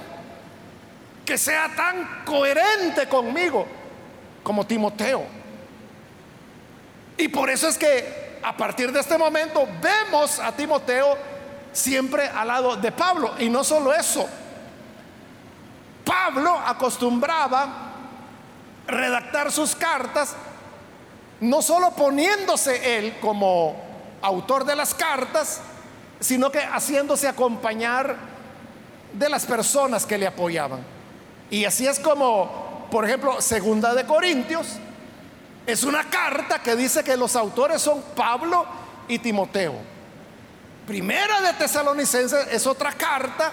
que 1.25 1.39
sea 1.39 1.75
tan 1.75 2.25
coherente 2.27 3.09
conmigo 3.09 3.67
como 4.43 4.67
Timoteo. 4.67 5.25
Y 7.17 7.29
por 7.29 7.49
eso 7.49 7.69
es 7.69 7.79
que 7.79 8.28
a 8.43 8.57
partir 8.57 8.93
de 8.93 9.01
este 9.01 9.19
momento 9.19 9.67
vemos 9.81 10.39
a 10.41 10.53
Timoteo 10.53 11.17
siempre 11.73 12.29
al 12.29 12.49
lado 12.49 12.77
de 12.77 12.93
Pablo. 12.93 13.35
Y 13.39 13.49
no 13.49 13.65
solo 13.65 13.93
eso, 13.93 14.29
Pablo 16.05 16.59
acostumbraba 16.67 17.69
redactar 18.87 19.53
sus 19.53 19.75
cartas 19.75 20.35
no 21.41 21.63
solo 21.63 21.93
poniéndose 21.93 22.99
él 22.99 23.17
como 23.21 23.77
autor 24.23 24.65
de 24.65 24.75
las 24.75 24.95
cartas, 24.95 25.61
sino 26.21 26.51
que 26.51 26.59
haciéndose 26.59 27.29
acompañar 27.29 28.17
de 29.13 29.29
las 29.29 29.47
personas 29.47 30.05
que 30.05 30.19
le 30.19 30.27
apoyaban. 30.27 30.81
Y 31.51 31.65
así 31.65 31.87
es 31.87 32.01
como, 32.01 32.89
por 32.91 33.05
ejemplo, 33.05 33.41
Segunda 33.41 33.95
de 33.95 34.05
Corintios, 34.05 34.79
es 35.69 35.85
una 35.85 36.09
carta 36.09 36.63
que 36.63 36.75
dice 36.75 37.05
que 37.05 37.15
los 37.15 37.37
autores 37.37 37.83
son 37.83 38.03
Pablo 38.17 38.65
y 39.07 39.19
Timoteo. 39.19 39.75
Primera 40.87 41.43
de 41.43 41.53
Tesalonicenses 41.53 42.49
es 42.51 42.67
otra 42.67 42.93
carta 42.93 43.53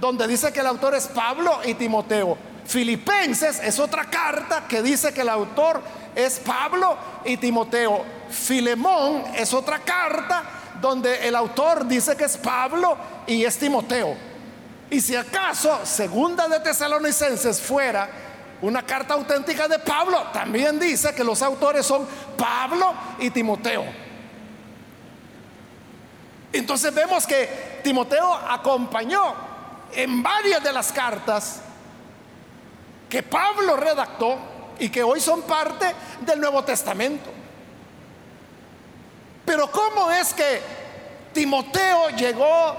donde 0.00 0.28
dice 0.28 0.52
que 0.52 0.60
el 0.60 0.68
autor 0.68 0.94
es 0.94 1.08
Pablo 1.08 1.58
y 1.64 1.74
Timoteo. 1.74 2.38
Filipenses 2.64 3.58
es 3.58 3.80
otra 3.80 4.04
carta 4.04 4.68
que 4.68 4.82
dice 4.82 5.12
que 5.12 5.22
el 5.22 5.28
autor 5.28 5.82
es 6.14 6.38
Pablo 6.38 6.96
y 7.24 7.36
Timoteo. 7.38 8.04
Filemón 8.30 9.24
es 9.34 9.52
otra 9.52 9.80
carta 9.80 10.44
donde 10.80 11.26
el 11.26 11.34
autor 11.34 11.88
dice 11.88 12.16
que 12.16 12.26
es 12.26 12.36
Pablo 12.36 12.96
y 13.26 13.44
es 13.44 13.58
Timoteo. 13.58 14.14
Y 14.90 15.00
si 15.00 15.16
acaso 15.16 15.80
segunda 15.82 16.46
de 16.46 16.60
Tesalonicenses 16.60 17.60
fuera 17.60 18.27
una 18.62 18.84
carta 18.84 19.14
auténtica 19.14 19.68
de 19.68 19.78
Pablo, 19.78 20.26
también 20.32 20.78
dice 20.78 21.14
que 21.14 21.22
los 21.22 21.42
autores 21.42 21.86
son 21.86 22.06
Pablo 22.36 22.92
y 23.18 23.30
Timoteo. 23.30 23.84
Entonces 26.52 26.92
vemos 26.94 27.26
que 27.26 27.80
Timoteo 27.84 28.34
acompañó 28.34 29.34
en 29.92 30.22
varias 30.22 30.62
de 30.62 30.72
las 30.72 30.92
cartas 30.92 31.60
que 33.08 33.22
Pablo 33.22 33.76
redactó 33.76 34.36
y 34.78 34.88
que 34.88 35.02
hoy 35.02 35.20
son 35.20 35.42
parte 35.42 35.94
del 36.20 36.40
Nuevo 36.40 36.62
Testamento. 36.64 37.30
Pero 39.44 39.70
¿cómo 39.70 40.10
es 40.10 40.34
que 40.34 40.60
Timoteo 41.32 42.10
llegó 42.10 42.76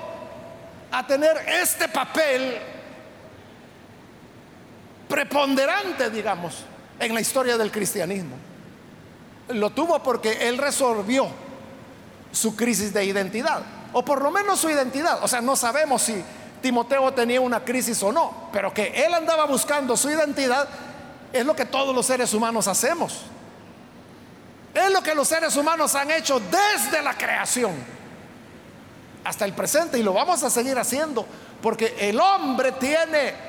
a 0.91 1.07
tener 1.07 1.37
este 1.47 1.87
papel 1.87 2.59
preponderante, 5.19 6.10
digamos, 6.10 6.63
en 6.97 7.13
la 7.13 7.19
historia 7.19 7.58
del 7.58 7.71
cristianismo? 7.71 8.38
Lo 9.49 9.71
tuvo 9.71 10.01
porque 10.01 10.47
él 10.47 10.58
resolvió 10.58 11.27
su 12.32 12.55
crisis 12.55 12.93
de 12.93 13.03
identidad, 13.03 13.62
o 13.91 14.05
por 14.05 14.21
lo 14.21 14.32
menos 14.32 14.62
su 14.62 14.69
identidad. 14.69 15.21
O 15.21 15.27
sea, 15.27 15.41
no 15.41 15.58
sabemos 15.58 16.03
si 16.03 16.23
Timoteo 16.62 17.13
tenía 17.13 17.41
una 17.41 17.65
crisis 17.65 18.01
o 18.01 18.13
no, 18.13 18.49
pero 18.53 18.73
que 18.73 18.93
él 19.05 19.13
andaba 19.13 19.45
buscando 19.45 19.97
su 19.97 20.10
identidad 20.10 20.69
es 21.34 21.45
lo 21.45 21.53
que 21.53 21.65
todos 21.65 21.93
los 21.93 22.05
seres 22.05 22.34
humanos 22.34 22.69
hacemos. 22.69 23.23
Es 24.73 24.89
lo 24.93 25.03
que 25.03 25.13
los 25.13 25.27
seres 25.27 25.53
humanos 25.58 25.95
han 25.95 26.12
hecho 26.12 26.39
desde 26.39 27.01
la 27.01 27.17
creación 27.17 27.73
hasta 29.25 29.43
el 29.43 29.51
presente 29.51 29.99
y 29.99 30.03
lo 30.03 30.13
vamos 30.13 30.43
a 30.43 30.49
seguir 30.49 30.77
haciendo 30.79 31.25
porque 31.62 31.95
el 31.99 32.21
hombre 32.21 32.71
tiene 32.73 33.48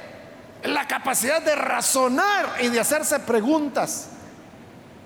la 0.64 0.86
capacidad 0.86 1.40
de 1.42 1.54
razonar 1.54 2.56
y 2.60 2.68
de 2.68 2.80
hacerse 2.80 3.18
preguntas. 3.20 4.08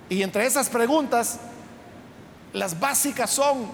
Y 0.08 0.22
entre 0.22 0.46
esas 0.46 0.68
preguntas, 0.68 1.38
las 2.52 2.78
básicas 2.78 3.30
son, 3.30 3.68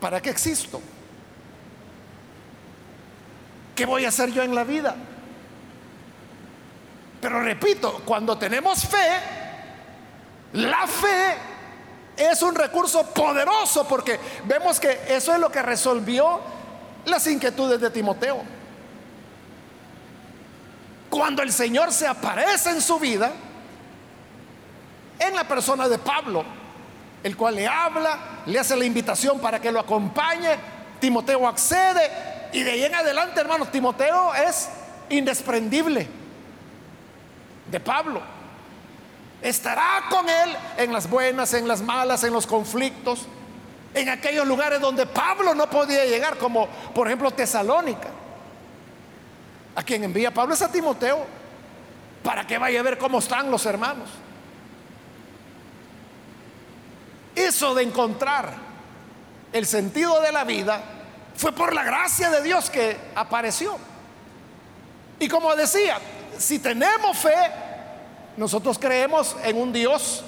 ¿para 0.00 0.20
qué 0.20 0.30
existo? 0.30 0.80
¿Qué 3.74 3.86
voy 3.86 4.04
a 4.04 4.08
hacer 4.08 4.30
yo 4.30 4.42
en 4.42 4.54
la 4.54 4.64
vida? 4.64 4.94
Pero 7.20 7.40
repito, 7.40 8.02
cuando 8.04 8.36
tenemos 8.38 8.84
fe, 8.86 9.08
la 10.52 10.86
fe 10.86 11.34
es 12.16 12.42
un 12.42 12.54
recurso 12.54 13.04
poderoso 13.06 13.88
porque 13.88 14.20
vemos 14.44 14.78
que 14.78 15.00
eso 15.08 15.32
es 15.32 15.40
lo 15.40 15.50
que 15.50 15.62
resolvió 15.62 16.40
las 17.06 17.26
inquietudes 17.26 17.80
de 17.80 17.90
Timoteo. 17.90 18.53
Cuando 21.14 21.44
el 21.44 21.52
Señor 21.52 21.92
se 21.92 22.08
aparece 22.08 22.70
en 22.70 22.82
su 22.82 22.98
vida, 22.98 23.30
en 25.16 25.32
la 25.36 25.44
persona 25.44 25.88
de 25.88 25.96
Pablo, 25.96 26.44
el 27.22 27.36
cual 27.36 27.54
le 27.54 27.68
habla, 27.68 28.18
le 28.46 28.58
hace 28.58 28.74
la 28.74 28.84
invitación 28.84 29.38
para 29.38 29.60
que 29.60 29.70
lo 29.70 29.78
acompañe, 29.78 30.56
Timoteo 30.98 31.46
accede 31.46 32.50
y 32.52 32.64
de 32.64 32.72
ahí 32.72 32.82
en 32.82 32.96
adelante, 32.96 33.40
hermanos, 33.40 33.70
Timoteo 33.70 34.34
es 34.34 34.68
indesprendible 35.08 36.08
de 37.70 37.78
Pablo. 37.78 38.20
Estará 39.40 40.06
con 40.10 40.28
él 40.28 40.56
en 40.78 40.92
las 40.92 41.08
buenas, 41.08 41.54
en 41.54 41.68
las 41.68 41.80
malas, 41.80 42.24
en 42.24 42.32
los 42.32 42.44
conflictos. 42.44 43.28
en 43.94 44.08
aquellos 44.08 44.48
lugares 44.48 44.80
donde 44.80 45.06
Pablo 45.06 45.54
no 45.54 45.70
podía 45.70 46.04
llegar, 46.06 46.38
como 46.38 46.66
por 46.92 47.06
ejemplo 47.06 47.30
Tesalónica. 47.30 48.08
A 49.74 49.82
quien 49.82 50.04
envía 50.04 50.32
Pablo 50.32 50.54
es 50.54 50.62
a 50.62 50.70
Timoteo, 50.70 51.26
para 52.22 52.46
que 52.46 52.58
vaya 52.58 52.80
a 52.80 52.82
ver 52.82 52.98
cómo 52.98 53.18
están 53.18 53.50
los 53.50 53.66
hermanos. 53.66 54.08
Eso 57.34 57.74
de 57.74 57.82
encontrar 57.82 58.54
el 59.52 59.66
sentido 59.66 60.20
de 60.20 60.32
la 60.32 60.44
vida 60.44 60.82
fue 61.36 61.52
por 61.52 61.74
la 61.74 61.84
gracia 61.84 62.30
de 62.30 62.42
Dios 62.42 62.70
que 62.70 62.96
apareció. 63.14 63.76
Y 65.18 65.28
como 65.28 65.54
decía, 65.54 65.98
si 66.38 66.58
tenemos 66.58 67.16
fe, 67.18 67.34
nosotros 68.36 68.78
creemos 68.78 69.36
en 69.42 69.60
un 69.60 69.72
Dios 69.72 70.22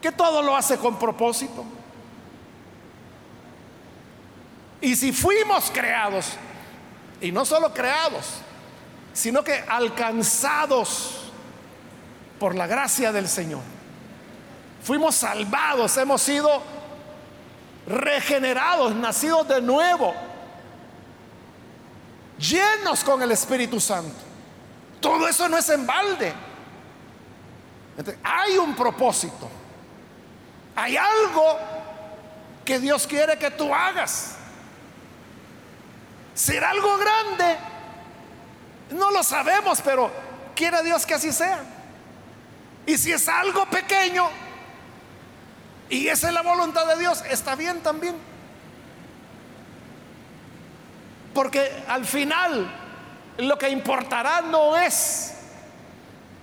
que 0.00 0.12
todo 0.12 0.42
lo 0.42 0.54
hace 0.54 0.78
con 0.78 0.98
propósito. 0.98 1.64
Y 4.80 4.96
si 4.96 5.12
fuimos 5.12 5.70
creados, 5.70 6.32
y 7.20 7.32
no 7.32 7.44
solo 7.44 7.72
creados, 7.72 8.43
sino 9.14 9.42
que 9.42 9.64
alcanzados 9.66 11.30
por 12.38 12.54
la 12.54 12.66
gracia 12.66 13.12
del 13.12 13.28
Señor, 13.28 13.62
fuimos 14.82 15.14
salvados, 15.14 15.96
hemos 15.96 16.20
sido 16.20 16.62
regenerados, 17.86 18.94
nacidos 18.94 19.48
de 19.48 19.62
nuevo, 19.62 20.14
llenos 22.38 23.02
con 23.02 23.22
el 23.22 23.30
Espíritu 23.32 23.80
Santo. 23.80 24.16
Todo 25.00 25.28
eso 25.28 25.48
no 25.48 25.56
es 25.56 25.68
en 25.70 25.86
balde. 25.86 26.32
hay 28.22 28.58
un 28.58 28.74
propósito. 28.74 29.48
Hay 30.76 30.96
algo 30.96 31.58
que 32.64 32.80
Dios 32.80 33.06
quiere 33.06 33.38
que 33.38 33.50
tú 33.50 33.72
hagas. 33.72 34.36
¿Será 36.34 36.70
algo 36.70 36.96
grande? 36.96 37.56
No 38.90 39.10
lo 39.10 39.22
sabemos, 39.22 39.80
pero 39.82 40.10
quiere 40.54 40.82
Dios 40.82 41.06
que 41.06 41.14
así 41.14 41.32
sea. 41.32 41.62
Y 42.86 42.98
si 42.98 43.12
es 43.12 43.28
algo 43.28 43.66
pequeño 43.66 44.28
y 45.88 46.08
esa 46.08 46.28
es 46.28 46.34
la 46.34 46.42
voluntad 46.42 46.86
de 46.86 46.98
Dios, 46.98 47.22
está 47.28 47.54
bien 47.54 47.80
también. 47.80 48.16
Porque 51.32 51.84
al 51.88 52.04
final 52.04 52.70
lo 53.38 53.58
que 53.58 53.68
importará 53.68 54.40
no 54.42 54.76
es 54.76 55.34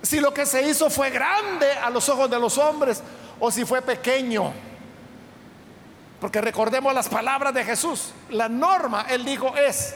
si 0.02 0.20
lo 0.20 0.34
que 0.34 0.46
se 0.46 0.68
hizo 0.68 0.90
fue 0.90 1.10
grande 1.10 1.72
a 1.74 1.90
los 1.90 2.10
ojos 2.10 2.30
de 2.30 2.40
los 2.40 2.58
hombres 2.58 3.02
o 3.40 3.52
si 3.52 3.66
fue 3.66 3.82
pequeño. 3.82 4.52
Porque 6.20 6.42
recordemos 6.42 6.94
las 6.94 7.10
palabras 7.10 7.54
de 7.54 7.64
Jesús. 7.64 8.14
La 8.30 8.48
norma, 8.48 9.06
él 9.10 9.26
dijo, 9.26 9.56
es, 9.56 9.96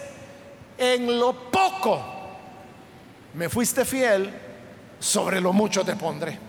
en 0.77 1.19
lo 1.19 1.51
poco 1.51 2.14
me 3.35 3.49
fuiste 3.49 3.83
fiel, 3.83 4.33
sobre 4.99 5.41
lo 5.41 5.51
mucho 5.51 5.83
te 5.83 5.95
pondré. 5.95 6.39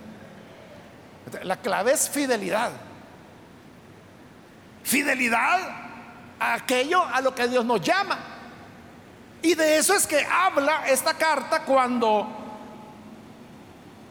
La 1.43 1.57
clave 1.57 1.93
es 1.93 2.09
fidelidad. 2.09 2.70
Fidelidad 4.84 5.59
a 6.39 6.55
aquello 6.55 7.03
a 7.05 7.20
lo 7.20 7.34
que 7.34 7.49
Dios 7.49 7.64
nos 7.64 7.80
llama. 7.80 8.18
Y 9.43 9.55
de 9.55 9.78
eso 9.78 9.95
es 9.95 10.07
que 10.07 10.24
habla 10.24 10.87
esta 10.87 11.14
carta 11.14 11.64
cuando 11.64 12.28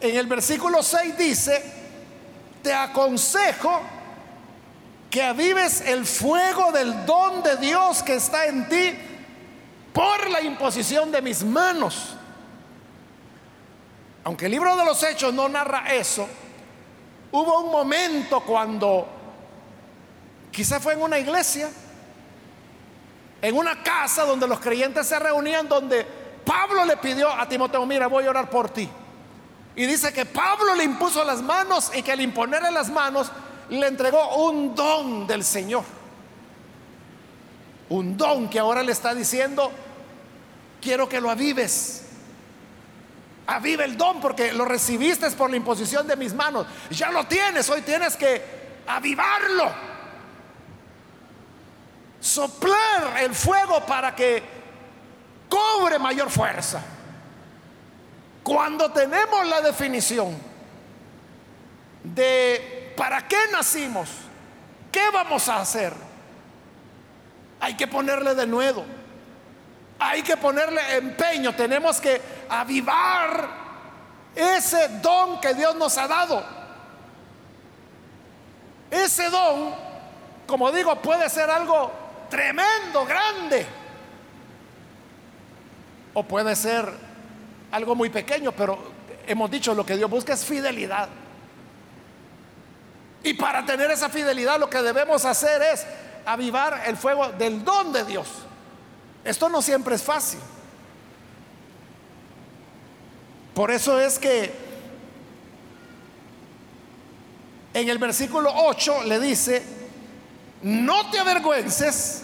en 0.02 0.16
el 0.18 0.28
versículo 0.28 0.84
6 0.84 1.18
dice, 1.18 1.64
te 2.62 2.74
aconsejo 2.74 3.82
que 5.10 5.24
avives 5.24 5.82
el 5.82 6.06
fuego 6.06 6.74
del 6.74 7.06
don 7.06 7.42
de 7.42 7.56
Dios 7.56 8.04
que 8.04 8.16
está 8.16 8.46
en 8.48 8.68
ti 8.68 8.94
por 9.94 10.30
la 10.30 10.42
imposición 10.42 11.10
de 11.10 11.22
mis 11.22 11.42
manos. 11.42 12.15
Aunque 14.26 14.48
el 14.48 14.52
libro 14.52 14.76
de 14.76 14.84
los 14.84 15.02
hechos 15.04 15.34
no 15.34 15.48
narra 15.48 15.94
eso, 15.94 16.28
hubo 17.32 17.62
un 17.62 17.72
momento 17.72 18.42
cuando, 18.42 19.08
quizá 20.52 20.80
fue 20.80 20.94
en 20.94 21.04
una 21.04 21.20
iglesia, 21.20 21.70
en 23.40 23.56
una 23.56 23.84
casa 23.84 24.26
donde 24.26 24.48
los 24.48 24.60
creyentes 24.60 25.06
se 25.06 25.20
reunían, 25.20 25.70
donde 25.70 26.04
Pablo 26.44 26.86
le 26.86 26.98
pidió 26.98 27.30
a 27.30 27.48
Timoteo, 27.48 27.86
mira, 27.86 28.08
voy 28.08 28.26
a 28.26 28.32
orar 28.32 28.50
por 28.50 28.70
ti. 28.70 28.90
Y 29.76 29.86
dice 29.86 30.12
que 30.12 30.26
Pablo 30.26 30.74
le 30.74 30.86
impuso 30.86 31.24
las 31.24 31.44
manos 31.44 31.92
y 31.96 32.02
que 32.02 32.12
al 32.12 32.22
imponerle 32.22 32.72
las 32.72 32.90
manos, 32.90 33.32
le 33.70 33.86
entregó 33.86 34.38
un 34.48 34.74
don 34.74 35.28
del 35.28 35.44
Señor. 35.44 35.84
Un 37.90 38.18
don 38.18 38.50
que 38.50 38.58
ahora 38.58 38.82
le 38.82 38.92
está 38.92 39.14
diciendo, 39.14 39.72
quiero 40.82 41.08
que 41.08 41.22
lo 41.22 41.30
avives. 41.30 42.05
Avive 43.48 43.86
el 43.86 43.98
don 43.98 44.20
porque 44.20 44.54
lo 44.54 44.66
recibiste 44.66 45.30
por 45.32 45.50
la 45.50 45.58
imposición 45.58 46.08
de 46.08 46.16
mis 46.16 46.34
manos. 46.34 46.66
Ya 46.90 47.12
lo 47.12 47.26
tienes, 47.26 47.70
hoy 47.70 47.82
tienes 47.82 48.16
que 48.16 48.42
avivarlo. 48.88 49.72
Soplar 52.20 53.22
el 53.22 53.36
fuego 53.36 53.86
para 53.86 54.16
que 54.16 54.42
cobre 55.48 56.00
mayor 56.00 56.30
fuerza. 56.30 56.82
Cuando 58.44 58.92
tenemos 58.92 59.48
la 59.48 59.62
definición 59.62 60.36
de 62.04 62.76
¿Para 62.96 63.28
qué 63.28 63.38
nacimos? 63.52 64.10
¿Qué 64.92 65.10
vamos 65.12 65.50
a 65.50 65.58
hacer? 65.58 65.94
Hay 67.60 67.76
que 67.76 67.88
ponerle 67.88 68.36
de 68.36 68.48
nuevo. 68.48 68.86
Hay 70.00 70.22
que 70.22 70.38
ponerle 70.38 70.98
empeño. 70.98 71.56
Tenemos 71.56 72.02
que 72.02 72.22
avivar 72.50 73.50
ese 74.36 74.90
don 75.02 75.40
que 75.40 75.54
Dios 75.54 75.76
nos 75.76 75.98
ha 75.98 76.08
dado. 76.08 76.44
Ese 78.92 79.30
don, 79.30 79.74
como 80.46 80.72
digo, 80.72 80.96
puede 81.02 81.30
ser 81.30 81.50
algo 81.50 81.92
tremendo, 82.30 83.06
grande. 83.06 83.66
O 86.14 86.24
puede 86.24 86.56
ser 86.56 86.90
algo 87.72 87.96
muy 87.96 88.10
pequeño, 88.10 88.52
pero 88.52 88.78
hemos 89.28 89.50
dicho 89.52 89.74
lo 89.74 89.86
que 89.86 89.98
Dios 89.98 90.10
busca 90.10 90.34
es 90.34 90.46
fidelidad. 90.46 91.10
Y 93.24 93.34
para 93.34 93.66
tener 93.66 93.90
esa 93.90 94.08
fidelidad 94.08 94.60
lo 94.60 94.70
que 94.70 94.82
debemos 94.82 95.26
hacer 95.26 95.62
es 95.62 95.86
avivar 96.26 96.84
el 96.86 96.96
fuego 96.96 97.30
del 97.30 97.64
don 97.64 97.92
de 97.92 98.06
Dios. 98.06 98.45
Esto 99.26 99.50
no 99.50 99.62
siempre 99.62 99.96
es 99.96 100.04
fácil. 100.04 100.40
Por 103.56 103.72
eso 103.72 104.00
es 104.00 104.20
que 104.20 104.54
en 107.74 107.90
el 107.90 107.98
versículo 107.98 108.52
8 108.54 109.04
le 109.04 109.20
dice, 109.20 109.64
no 110.62 111.10
te 111.10 111.20
avergüences 111.20 112.22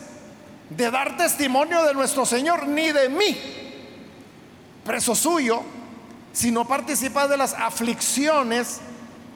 de 0.69 0.91
dar 0.91 1.17
testimonio 1.17 1.83
de 1.83 1.93
nuestro 1.93 2.25
Señor 2.25 2.67
ni 2.67 2.91
de 2.91 3.09
mí, 3.09 3.37
preso 4.85 5.15
suyo, 5.15 5.63
si 6.31 6.51
no 6.51 6.67
participas 6.67 7.29
de 7.29 7.37
las 7.37 7.53
aflicciones 7.53 8.79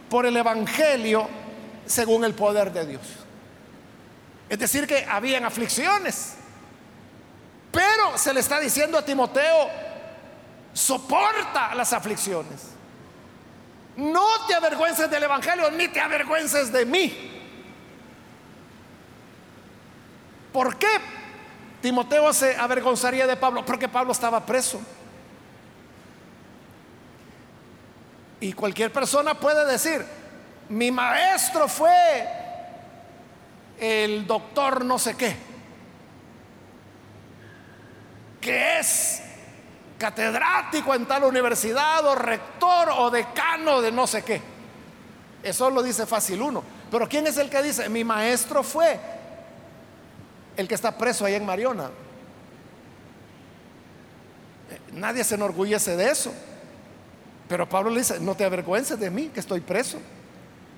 por 0.10 0.26
el 0.26 0.38
Evangelio 0.38 1.28
según 1.86 2.24
el 2.24 2.34
poder 2.34 2.72
de 2.72 2.86
Dios. 2.86 3.04
Es 4.48 4.60
decir, 4.60 4.86
que 4.86 5.06
habían 5.06 5.44
aflicciones. 5.44 6.36
Pero 7.76 8.18
se 8.18 8.34
le 8.34 8.40
está 8.40 8.58
diciendo 8.58 8.98
a 8.98 9.04
Timoteo, 9.04 9.70
soporta 10.72 11.76
las 11.76 11.92
aflicciones. 11.92 12.70
No 13.98 14.26
te 14.48 14.56
avergüences 14.56 15.12
del 15.12 15.24
Evangelio, 15.24 15.70
ni 15.72 15.90
te 15.90 16.00
avergüences 16.00 16.72
de 16.72 16.86
mí. 16.86 17.32
¿Por 20.54 20.78
qué 20.78 20.88
Timoteo 21.82 22.32
se 22.32 22.56
avergonzaría 22.56 23.28
de 23.28 23.36
Pablo? 23.36 23.66
Porque 23.66 23.90
Pablo 23.90 24.14
estaba 24.14 24.46
preso. 24.46 24.80
Y 28.40 28.54
cualquier 28.54 28.94
persona 28.94 29.34
puede 29.34 29.70
decir, 29.70 30.06
mi 30.70 30.92
maestro 30.92 31.68
fue 31.68 32.26
el 33.78 34.26
doctor 34.26 34.86
no 34.86 34.98
sé 34.98 35.18
qué, 35.18 35.36
que 38.46 38.78
es 38.78 39.24
catedrático 39.98 40.94
en 40.94 41.08
tal 41.08 41.24
universidad 41.24 42.06
o 42.06 42.14
rector 42.14 42.90
o 42.96 43.10
decano 43.10 43.82
de 43.82 43.92
no 43.92 44.06
sé 44.06 44.24
qué. 44.24 44.40
Eso 45.42 45.72
lo 45.72 45.82
dice 45.82 46.06
fácil 46.06 46.44
uno. 46.44 46.64
Pero 46.92 47.10
¿quién 47.10 47.26
es 47.26 47.38
el 47.40 47.50
que 47.50 47.64
dice? 47.64 47.90
Mi 47.90 48.04
maestro 48.04 48.62
fue 48.62 49.00
el 50.56 50.68
que 50.68 50.76
está 50.76 50.96
preso 50.96 51.26
ahí 51.26 51.34
en 51.34 51.44
Mariona. 51.44 51.90
Nadie 54.92 55.24
se 55.24 55.34
enorgullece 55.34 55.98
de 55.98 56.12
eso. 56.12 56.32
Pero 57.50 57.68
Pablo 57.68 57.90
le 57.90 58.00
dice, 58.00 58.20
no 58.20 58.36
te 58.36 58.46
avergüences 58.46 59.00
de 59.00 59.10
mí, 59.10 59.32
que 59.34 59.40
estoy 59.40 59.62
preso. 59.62 59.98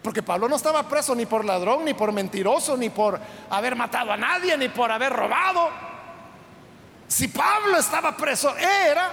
Porque 0.02 0.24
Pablo 0.24 0.48
no 0.48 0.56
estaba 0.56 0.88
preso 0.88 1.14
ni 1.14 1.26
por 1.26 1.44
ladrón, 1.44 1.84
ni 1.84 1.94
por 1.94 2.14
mentiroso, 2.14 2.78
ni 2.78 2.90
por 2.90 3.20
haber 3.50 3.76
matado 3.76 4.14
a 4.14 4.18
nadie, 4.18 4.58
ni 4.58 4.70
por 4.70 4.90
haber 4.90 5.12
robado. 5.12 5.97
Si 7.08 7.28
Pablo 7.30 7.78
estaba 7.78 8.16
preso, 8.16 8.56
era 8.58 9.12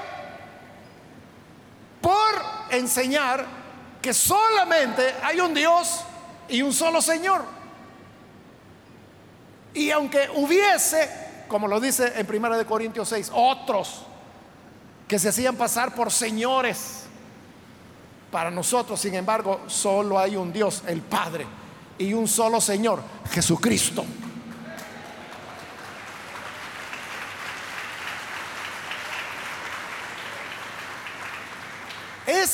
por 2.01 2.43
enseñar 2.71 3.47
que 4.03 4.13
solamente 4.13 5.15
hay 5.23 5.41
un 5.41 5.55
Dios 5.55 6.01
y 6.49 6.61
un 6.63 6.73
solo 6.73 7.01
Señor. 7.01 7.45
Y 9.73 9.91
aunque 9.91 10.29
hubiese, 10.35 11.09
como 11.49 11.67
lo 11.67 11.81
dice 11.81 12.13
en 12.17 12.27
1 12.29 12.67
Corintios 12.67 13.09
6, 13.09 13.31
otros 13.33 14.03
que 15.09 15.19
se 15.19 15.29
hacían 15.29 15.57
pasar 15.57 15.95
por 15.95 16.11
señores, 16.11 17.05
para 18.31 18.51
nosotros, 18.51 19.01
sin 19.01 19.15
embargo, 19.15 19.61
solo 19.69 20.19
hay 20.19 20.35
un 20.35 20.53
Dios, 20.53 20.83
el 20.89 21.03
Padre, 21.03 21.47
y 21.99 22.13
un 22.13 22.27
solo 22.27 22.61
Señor, 22.61 23.01
Jesucristo. 23.31 24.05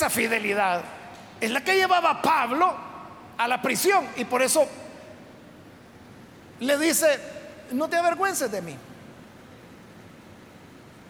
Esa 0.01 0.09
fidelidad 0.09 0.81
es 1.39 1.51
la 1.51 1.63
que 1.63 1.75
llevaba 1.75 2.13
a 2.13 2.23
Pablo 2.23 2.75
a 3.37 3.47
la 3.47 3.61
prisión 3.61 4.09
y 4.17 4.25
por 4.25 4.41
eso 4.41 4.67
le 6.61 6.79
dice, 6.79 7.21
no 7.73 7.87
te 7.87 7.99
avergüences 7.99 8.51
de 8.51 8.63
mí. 8.63 8.75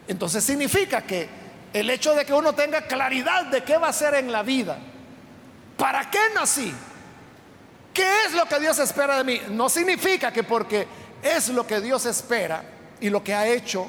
Entonces 0.08 0.42
significa 0.42 1.02
que 1.02 1.28
el 1.72 1.88
hecho 1.88 2.16
de 2.16 2.24
que 2.24 2.32
uno 2.32 2.52
tenga 2.52 2.88
claridad 2.88 3.46
de 3.46 3.62
qué 3.62 3.78
va 3.78 3.86
a 3.86 3.90
hacer 3.90 4.14
en 4.14 4.32
la 4.32 4.42
vida. 4.42 4.76
¿Para 5.76 6.10
qué 6.10 6.18
nací? 6.34 6.74
¿Qué 7.94 8.24
es 8.26 8.32
lo 8.32 8.44
que 8.46 8.58
Dios 8.58 8.76
espera 8.80 9.18
de 9.18 9.22
mí? 9.22 9.40
No 9.50 9.68
significa 9.68 10.32
que 10.32 10.42
porque 10.42 10.88
es 11.22 11.48
lo 11.50 11.64
que 11.64 11.80
Dios 11.80 12.06
espera 12.06 12.64
y 13.00 13.08
lo 13.08 13.22
que 13.22 13.34
ha 13.34 13.46
hecho, 13.46 13.88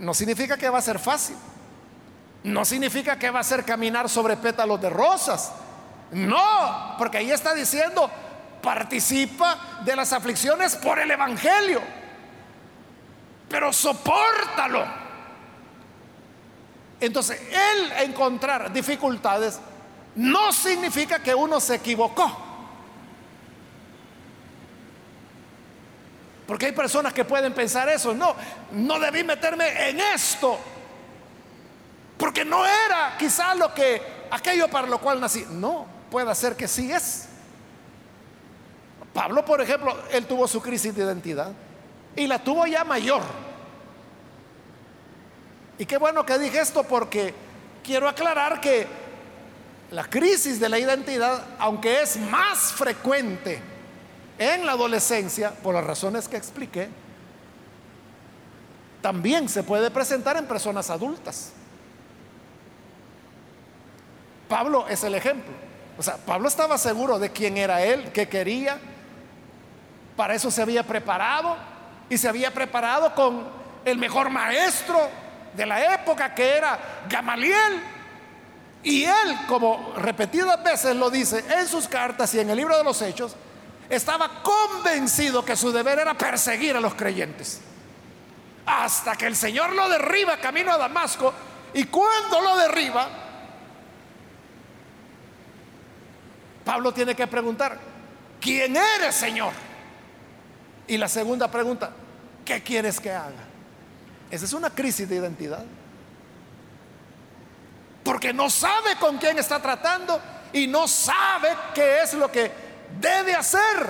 no 0.00 0.12
significa 0.12 0.58
que 0.58 0.68
va 0.68 0.80
a 0.80 0.82
ser 0.82 0.98
fácil. 0.98 1.36
No 2.46 2.64
significa 2.64 3.18
que 3.18 3.30
va 3.30 3.40
a 3.40 3.44
ser 3.44 3.64
caminar 3.64 4.08
sobre 4.08 4.36
pétalos 4.36 4.80
de 4.80 4.90
rosas. 4.90 5.52
No, 6.10 6.94
porque 6.98 7.18
ahí 7.18 7.30
está 7.30 7.54
diciendo, 7.54 8.10
participa 8.62 9.80
de 9.84 9.94
las 9.94 10.12
aflicciones 10.12 10.76
por 10.76 10.98
el 10.98 11.10
Evangelio. 11.10 11.80
Pero 13.48 13.72
soportalo 13.72 15.06
entonces, 17.00 17.40
el 17.40 17.92
encontrar 18.08 18.72
dificultades 18.72 19.58
no 20.14 20.52
significa 20.52 21.18
que 21.18 21.34
uno 21.34 21.60
se 21.60 21.74
equivocó. 21.74 22.44
Porque 26.46 26.66
hay 26.66 26.72
personas 26.72 27.12
que 27.12 27.24
pueden 27.24 27.52
pensar 27.52 27.88
eso, 27.88 28.14
no, 28.14 28.34
no 28.72 29.00
debí 29.00 29.24
meterme 29.24 29.90
en 29.90 30.00
esto, 30.00 30.58
porque 32.16 32.44
no 32.44 32.64
era 32.64 33.16
quizá 33.18 33.54
lo 33.54 33.72
que, 33.74 34.00
aquello 34.30 34.68
para 34.68 34.86
lo 34.86 34.98
cual 34.98 35.20
nací. 35.20 35.46
No, 35.50 35.86
puede 36.10 36.34
ser 36.34 36.56
que 36.56 36.66
sí 36.66 36.90
es. 36.90 37.26
Pablo, 39.12 39.44
por 39.44 39.60
ejemplo, 39.60 39.96
él 40.12 40.26
tuvo 40.26 40.46
su 40.46 40.60
crisis 40.60 40.94
de 40.94 41.02
identidad 41.02 41.52
y 42.14 42.26
la 42.26 42.38
tuvo 42.38 42.66
ya 42.66 42.84
mayor. 42.84 43.22
Y 45.78 45.84
qué 45.84 45.98
bueno 45.98 46.24
que 46.24 46.38
dije 46.38 46.60
esto 46.60 46.84
porque 46.84 47.34
quiero 47.82 48.08
aclarar 48.08 48.60
que 48.60 48.86
la 49.90 50.04
crisis 50.04 50.58
de 50.58 50.68
la 50.68 50.78
identidad, 50.78 51.44
aunque 51.58 52.02
es 52.02 52.16
más 52.16 52.72
frecuente 52.72 53.60
en 54.38 54.66
la 54.66 54.72
adolescencia, 54.72 55.50
por 55.50 55.74
las 55.74 55.84
razones 55.84 56.28
que 56.28 56.36
expliqué, 56.36 56.88
también 59.00 59.48
se 59.48 59.62
puede 59.62 59.90
presentar 59.90 60.36
en 60.36 60.46
personas 60.46 60.90
adultas. 60.90 61.52
Pablo 64.48 64.86
es 64.88 65.02
el 65.04 65.14
ejemplo. 65.14 65.52
O 65.98 66.02
sea, 66.02 66.16
Pablo 66.16 66.48
estaba 66.48 66.78
seguro 66.78 67.18
de 67.18 67.30
quién 67.30 67.56
era 67.56 67.82
él, 67.82 68.10
qué 68.12 68.28
quería. 68.28 68.78
Para 70.16 70.34
eso 70.34 70.50
se 70.50 70.62
había 70.62 70.82
preparado 70.82 71.56
y 72.08 72.18
se 72.18 72.28
había 72.28 72.52
preparado 72.52 73.14
con 73.14 73.46
el 73.84 73.98
mejor 73.98 74.30
maestro 74.30 75.08
de 75.54 75.66
la 75.66 75.94
época 75.94 76.34
que 76.34 76.56
era 76.56 76.78
Gamaliel. 77.08 77.82
Y 78.82 79.04
él, 79.04 79.38
como 79.48 79.94
repetidas 79.96 80.62
veces 80.62 80.94
lo 80.94 81.10
dice 81.10 81.44
en 81.58 81.66
sus 81.66 81.88
cartas 81.88 82.32
y 82.34 82.40
en 82.40 82.50
el 82.50 82.56
libro 82.56 82.76
de 82.76 82.84
los 82.84 83.00
Hechos, 83.02 83.34
estaba 83.88 84.42
convencido 84.42 85.44
que 85.44 85.56
su 85.56 85.72
deber 85.72 85.98
era 85.98 86.14
perseguir 86.14 86.76
a 86.76 86.80
los 86.80 86.94
creyentes. 86.94 87.60
Hasta 88.66 89.16
que 89.16 89.26
el 89.26 89.36
Señor 89.36 89.72
lo 89.72 89.88
derriba 89.88 90.36
camino 90.36 90.72
a 90.72 90.78
Damasco. 90.78 91.32
Y 91.74 91.84
cuando 91.84 92.40
lo 92.40 92.56
derriba, 92.56 93.08
Pablo 96.66 96.92
tiene 96.92 97.14
que 97.14 97.28
preguntar, 97.28 97.78
¿quién 98.40 98.76
eres, 98.76 99.14
Señor? 99.14 99.52
Y 100.88 100.96
la 100.96 101.06
segunda 101.08 101.48
pregunta, 101.48 101.92
¿qué 102.44 102.60
quieres 102.60 102.98
que 102.98 103.12
haga? 103.12 103.44
Esa 104.32 104.46
es 104.46 104.52
una 104.52 104.70
crisis 104.70 105.08
de 105.08 105.14
identidad. 105.14 105.64
Porque 108.02 108.32
no 108.32 108.50
sabe 108.50 108.96
con 108.98 109.16
quién 109.18 109.38
está 109.38 109.62
tratando 109.62 110.20
y 110.52 110.66
no 110.66 110.88
sabe 110.88 111.50
qué 111.72 112.02
es 112.02 112.14
lo 112.14 112.32
que 112.32 112.50
debe 113.00 113.36
hacer. 113.36 113.86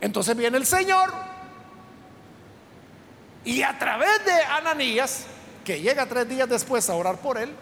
Entonces 0.00 0.36
viene 0.36 0.56
el 0.56 0.66
Señor 0.66 1.12
y 3.44 3.62
a 3.62 3.76
través 3.76 4.24
de 4.24 4.40
Ananías, 4.44 5.24
que 5.64 5.80
llega 5.80 6.06
tres 6.06 6.28
días 6.28 6.48
después 6.48 6.88
a 6.88 6.94
orar 6.94 7.16
por 7.16 7.38
él, 7.38 7.52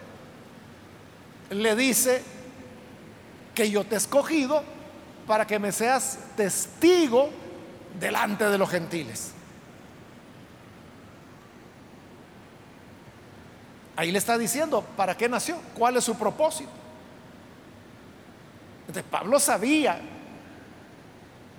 le 1.49 1.75
dice 1.75 2.36
que 3.57 3.69
yo 3.71 3.83
te 3.83 3.97
he 3.97 3.99
escogido 3.99 4.63
para 5.27 5.47
que 5.47 5.59
me 5.59 5.73
seas 5.73 6.19
testigo 6.37 7.31
delante 7.99 8.49
de 8.49 8.59
los 8.59 8.71
gentiles. 8.71 9.33
Ahí 13.97 14.13
le 14.13 14.19
está 14.19 14.37
diciendo 14.37 14.85
para 14.97 15.17
qué 15.17 15.29
nació, 15.29 15.59
cuál 15.75 15.97
es 15.97 16.05
su 16.05 16.17
propósito. 16.17 16.71
Entonces 18.83 19.05
Pablo 19.11 19.41
sabía 19.41 19.99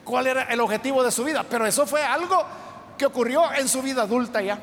cuál 0.06 0.28
era 0.28 0.43
el 0.43 0.62
objetivo 0.62 1.04
de 1.04 1.12
su 1.12 1.24
vida, 1.24 1.43
pero 1.43 1.66
eso 1.66 1.86
fue 1.88 2.04
algo 2.04 2.45
que 2.98 3.08
ocurrió 3.08 3.52
en 3.54 3.68
su 3.68 3.82
vida 3.82 4.04
adulta 4.04 4.41
ya. 4.41 4.60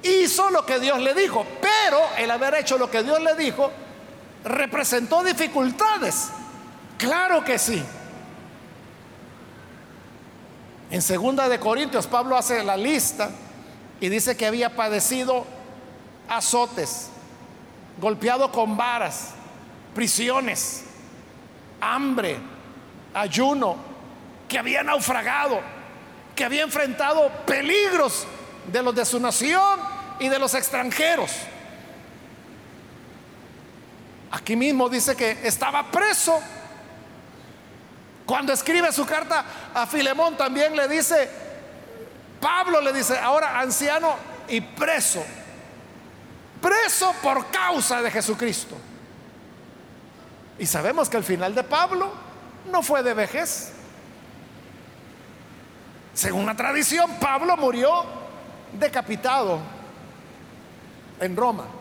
Hizo 0.00 0.50
lo 0.50 0.64
que 0.64 0.78
Dios 0.78 1.00
le 1.00 1.12
dijo, 1.12 1.44
pero 1.88 2.06
el 2.18 2.30
haber 2.30 2.54
hecho 2.56 2.76
lo 2.76 2.90
que 2.90 3.02
Dios 3.02 3.18
le 3.22 3.34
dijo 3.34 3.72
representó 4.44 5.24
dificultades. 5.24 6.28
Claro 6.98 7.42
que 7.42 7.58
sí. 7.58 7.82
En 10.90 11.00
segunda 11.00 11.48
de 11.48 11.58
Corintios, 11.58 12.06
Pablo 12.06 12.36
hace 12.36 12.62
la 12.62 12.76
lista 12.76 13.30
y 14.00 14.10
dice 14.10 14.36
que 14.36 14.46
había 14.46 14.76
padecido 14.76 15.46
azotes, 16.28 17.08
golpeado 17.98 18.52
con 18.52 18.76
varas, 18.76 19.30
prisiones, 19.94 20.84
hambre, 21.80 22.36
ayuno, 23.14 23.76
que 24.46 24.58
había 24.58 24.82
naufragado, 24.82 25.60
que 26.36 26.44
había 26.44 26.64
enfrentado 26.64 27.30
peligros 27.46 28.26
de 28.70 28.82
los 28.82 28.94
de 28.94 29.06
su 29.06 29.18
nación 29.18 29.80
y 30.20 30.28
de 30.28 30.38
los 30.38 30.52
extranjeros. 30.52 31.30
Aquí 34.30 34.56
mismo 34.56 34.88
dice 34.88 35.16
que 35.16 35.38
estaba 35.42 35.90
preso 35.90 36.40
cuando 38.28 38.52
escribe 38.52 38.92
su 38.92 39.06
carta 39.06 39.42
a 39.72 39.86
Filemón 39.86 40.36
también 40.36 40.76
le 40.76 40.86
dice, 40.86 41.30
Pablo 42.38 42.78
le 42.82 42.92
dice, 42.92 43.18
ahora 43.18 43.58
anciano 43.58 44.16
y 44.48 44.60
preso, 44.60 45.24
preso 46.60 47.14
por 47.22 47.46
causa 47.46 48.02
de 48.02 48.10
Jesucristo. 48.10 48.76
Y 50.58 50.66
sabemos 50.66 51.08
que 51.08 51.16
el 51.16 51.24
final 51.24 51.54
de 51.54 51.64
Pablo 51.64 52.12
no 52.70 52.82
fue 52.82 53.02
de 53.02 53.14
vejez. 53.14 53.72
Según 56.12 56.44
la 56.44 56.54
tradición, 56.54 57.10
Pablo 57.18 57.56
murió 57.56 58.04
decapitado 58.74 59.58
en 61.18 61.34
Roma. 61.34 61.77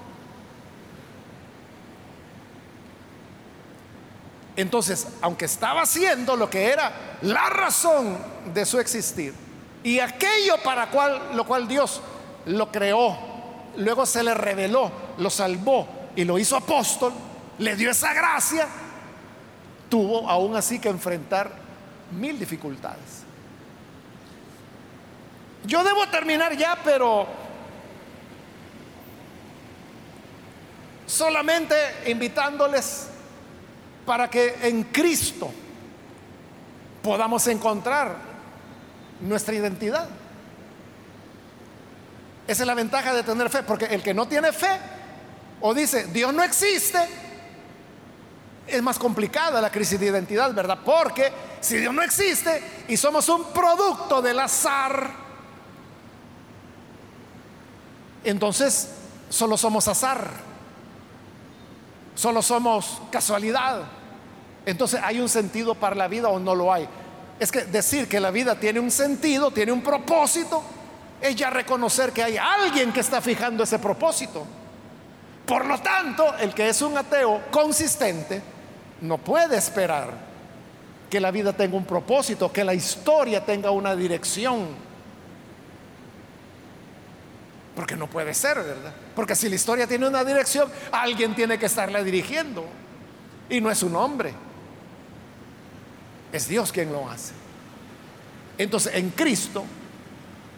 Entonces, 4.58 5.08
aunque 5.22 5.46
estaba 5.46 5.84
haciendo 5.84 6.36
lo 6.36 6.50
que 6.50 6.72
era 6.72 6.92
la 7.22 7.48
razón 7.48 8.18
de 8.56 8.66
su 8.66 8.80
existir 8.80 9.34
y 9.84 10.00
aquello 10.00 10.58
para 10.64 10.90
cual, 10.90 11.36
lo 11.36 11.46
cual 11.46 11.68
Dios 11.68 12.02
lo 12.48 12.72
creó, 12.72 13.16
luego 13.78 14.08
se 14.08 14.24
le 14.24 14.34
reveló, 14.34 14.92
lo 15.20 15.30
salvó 15.30 15.88
y 16.16 16.26
lo 16.26 16.40
hizo 16.40 16.58
apóstol, 16.58 17.14
le 17.60 17.76
dio 17.76 17.92
esa 17.92 18.16
gracia, 18.16 18.68
tuvo 19.90 20.28
aún 20.28 20.56
así 20.56 20.80
que 20.80 20.90
enfrentar 20.90 21.52
mil 22.12 22.40
dificultades. 22.40 23.26
Yo 25.66 25.84
debo 25.84 26.08
terminar 26.08 26.58
ya, 26.58 26.80
pero 26.84 27.28
solamente 31.06 31.76
invitándoles 32.08 33.10
para 34.08 34.30
que 34.30 34.56
en 34.62 34.86
Cristo 34.86 35.52
podamos 37.04 37.46
encontrar 37.48 38.16
nuestra 39.20 39.54
identidad. 39.54 40.08
Esa 42.48 42.64
es 42.64 42.68
la 42.68 42.74
ventaja 42.74 43.14
de 43.14 43.24
tener 43.24 43.50
fe, 43.50 43.64
porque 43.64 43.84
el 43.88 44.02
que 44.02 44.14
no 44.14 44.26
tiene 44.26 44.54
fe 44.54 44.80
o 45.60 45.74
dice 45.74 46.06
Dios 46.06 46.34
no 46.34 46.42
existe, 46.42 47.00
es 48.66 48.82
más 48.82 48.98
complicada 48.98 49.60
la 49.60 49.70
crisis 49.70 50.00
de 50.00 50.06
identidad, 50.06 50.54
¿verdad? 50.54 50.80
Porque 50.86 51.30
si 51.60 51.76
Dios 51.76 51.94
no 51.94 52.02
existe 52.02 52.86
y 52.88 52.96
somos 52.96 53.28
un 53.28 53.52
producto 53.52 54.22
del 54.22 54.40
azar, 54.40 55.12
entonces 58.24 58.90
solo 59.28 59.58
somos 59.58 59.86
azar, 59.90 60.30
solo 62.16 62.42
somos 62.42 63.02
casualidad. 63.12 63.97
Entonces 64.68 65.00
hay 65.02 65.22
un 65.22 65.30
sentido 65.30 65.76
para 65.76 65.96
la 65.96 66.10
vida 66.10 66.28
o 66.28 66.40
no 66.40 66.54
lo 66.54 66.74
hay. 66.74 66.86
Es 67.40 67.54
que 67.54 67.62
decir 67.62 68.10
que 68.10 68.20
la 68.20 68.32
vida 68.32 68.60
tiene 68.60 68.82
un 68.82 68.92
sentido, 68.92 69.50
tiene 69.50 69.72
un 69.72 69.82
propósito, 69.82 70.62
es 71.22 71.38
ya 71.38 71.50
reconocer 71.50 72.12
que 72.12 72.22
hay 72.22 72.38
alguien 72.38 72.92
que 72.92 73.00
está 73.00 73.22
fijando 73.22 73.64
ese 73.64 73.80
propósito. 73.80 74.46
Por 75.46 75.66
lo 75.66 75.80
tanto, 75.80 76.36
el 76.38 76.54
que 76.54 76.68
es 76.68 76.82
un 76.82 76.98
ateo 76.98 77.44
consistente 77.50 78.42
no 79.00 79.18
puede 79.18 79.56
esperar 79.56 80.12
que 81.10 81.22
la 81.22 81.32
vida 81.32 81.54
tenga 81.54 81.78
un 81.78 81.86
propósito, 81.86 82.52
que 82.52 82.66
la 82.66 82.74
historia 82.74 83.46
tenga 83.46 83.72
una 83.72 83.96
dirección 83.96 84.68
porque 87.74 87.96
no 87.96 88.08
puede 88.08 88.34
ser, 88.34 88.58
¿verdad? 88.58 88.92
Porque 89.16 89.34
si 89.34 89.48
la 89.48 89.56
historia 89.56 89.88
tiene 89.88 90.08
una 90.08 90.26
dirección, 90.26 90.70
alguien 90.92 91.34
tiene 91.36 91.58
que 91.58 91.68
estarla 91.68 92.04
dirigiendo. 92.04 92.66
Y 93.50 93.62
no 93.62 93.72
es 93.72 93.82
un 93.84 93.96
hombre. 93.96 94.34
Es 96.32 96.48
Dios 96.48 96.72
quien 96.72 96.92
lo 96.92 97.10
hace. 97.10 97.34
Entonces, 98.58 98.96
en 98.96 99.12
Cristo 99.12 99.64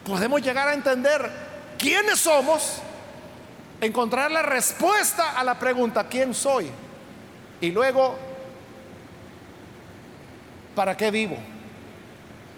podemos 0.04 0.40
llegar 0.42 0.68
a 0.68 0.74
entender 0.74 1.30
quiénes 1.78 2.18
somos, 2.18 2.78
encontrar 3.80 4.30
la 4.30 4.42
respuesta 4.42 5.38
a 5.38 5.44
la 5.44 5.58
pregunta, 5.58 6.08
¿quién 6.08 6.34
soy? 6.34 6.70
Y 7.60 7.70
luego, 7.70 8.16
¿para 10.74 10.96
qué 10.96 11.10
vivo? 11.10 11.36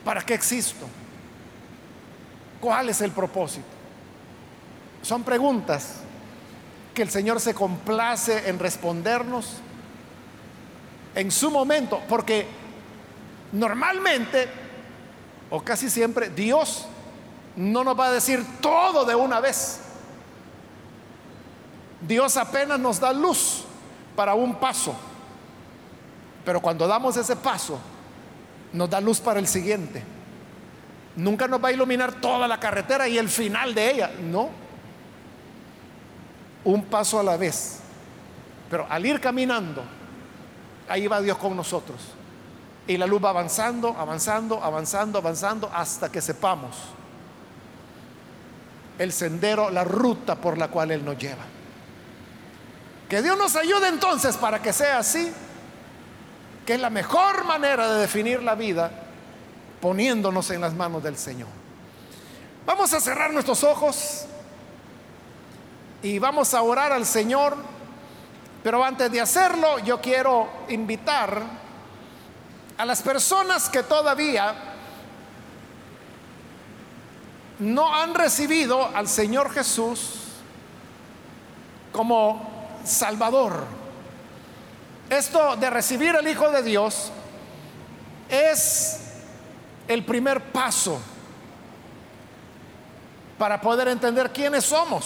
¿Para 0.04 0.22
qué 0.22 0.34
existo? 0.34 0.88
¿Cuál 2.60 2.88
es 2.88 3.00
el 3.00 3.10
propósito? 3.10 3.66
Son 5.02 5.24
preguntas 5.24 5.96
que 6.94 7.02
el 7.02 7.10
Señor 7.10 7.40
se 7.40 7.54
complace 7.54 8.48
en 8.48 8.58
respondernos 8.58 9.56
en 11.14 11.30
su 11.30 11.50
momento, 11.50 12.00
porque 12.08 12.46
normalmente, 13.52 14.48
o 15.50 15.62
casi 15.62 15.88
siempre, 15.88 16.30
Dios 16.30 16.86
no 17.56 17.84
nos 17.84 17.98
va 17.98 18.06
a 18.06 18.12
decir 18.12 18.44
todo 18.60 19.04
de 19.04 19.14
una 19.14 19.40
vez. 19.40 19.80
Dios 22.00 22.36
apenas 22.36 22.80
nos 22.80 22.98
da 22.98 23.12
luz 23.12 23.64
para 24.16 24.34
un 24.34 24.56
paso, 24.56 24.94
pero 26.44 26.60
cuando 26.60 26.86
damos 26.88 27.16
ese 27.16 27.36
paso, 27.36 27.78
nos 28.72 28.90
da 28.90 29.00
luz 29.00 29.20
para 29.20 29.38
el 29.38 29.46
siguiente. 29.46 30.02
Nunca 31.14 31.46
nos 31.46 31.62
va 31.62 31.68
a 31.68 31.72
iluminar 31.72 32.14
toda 32.14 32.48
la 32.48 32.58
carretera 32.58 33.06
y 33.06 33.18
el 33.18 33.28
final 33.28 33.74
de 33.74 33.90
ella, 33.90 34.10
no 34.20 34.62
un 36.64 36.84
paso 36.84 37.18
a 37.20 37.22
la 37.22 37.36
vez. 37.36 37.80
Pero 38.70 38.86
al 38.88 39.04
ir 39.04 39.20
caminando, 39.20 39.82
ahí 40.88 41.06
va 41.06 41.20
Dios 41.20 41.36
con 41.36 41.56
nosotros. 41.56 41.98
Y 42.86 42.96
la 42.96 43.06
luz 43.06 43.24
va 43.24 43.30
avanzando, 43.30 43.96
avanzando, 43.98 44.62
avanzando, 44.62 45.18
avanzando, 45.18 45.70
hasta 45.72 46.10
que 46.10 46.20
sepamos 46.20 46.76
el 48.98 49.12
sendero, 49.12 49.70
la 49.70 49.84
ruta 49.84 50.36
por 50.36 50.58
la 50.58 50.68
cual 50.68 50.90
Él 50.90 51.04
nos 51.04 51.18
lleva. 51.18 51.44
Que 53.08 53.22
Dios 53.22 53.36
nos 53.36 53.56
ayude 53.56 53.88
entonces 53.88 54.36
para 54.36 54.62
que 54.62 54.72
sea 54.72 54.98
así, 54.98 55.32
que 56.64 56.74
es 56.74 56.80
la 56.80 56.90
mejor 56.90 57.44
manera 57.44 57.92
de 57.92 58.00
definir 58.00 58.42
la 58.42 58.54
vida 58.54 58.90
poniéndonos 59.80 60.50
en 60.50 60.60
las 60.60 60.74
manos 60.74 61.02
del 61.02 61.16
Señor. 61.16 61.48
Vamos 62.64 62.92
a 62.94 63.00
cerrar 63.00 63.32
nuestros 63.32 63.64
ojos 63.64 64.26
y 66.02 66.18
vamos 66.18 66.54
a 66.54 66.62
orar 66.62 66.92
al 66.92 67.04
Señor. 67.04 67.56
Pero 68.62 68.84
antes 68.84 69.10
de 69.10 69.20
hacerlo, 69.20 69.80
yo 69.80 70.00
quiero 70.00 70.48
invitar 70.68 71.42
a 72.82 72.84
las 72.84 73.00
personas 73.00 73.68
que 73.68 73.84
todavía 73.84 74.56
no 77.60 77.94
han 77.94 78.12
recibido 78.12 78.90
al 78.92 79.06
Señor 79.06 79.52
Jesús 79.52 80.14
como 81.92 82.74
Salvador. 82.84 83.66
Esto 85.08 85.54
de 85.54 85.70
recibir 85.70 86.16
al 86.16 86.26
Hijo 86.26 86.50
de 86.50 86.64
Dios 86.64 87.12
es 88.28 88.98
el 89.86 90.04
primer 90.04 90.42
paso 90.50 91.00
para 93.38 93.60
poder 93.60 93.86
entender 93.86 94.32
quiénes 94.32 94.64
somos. 94.64 95.04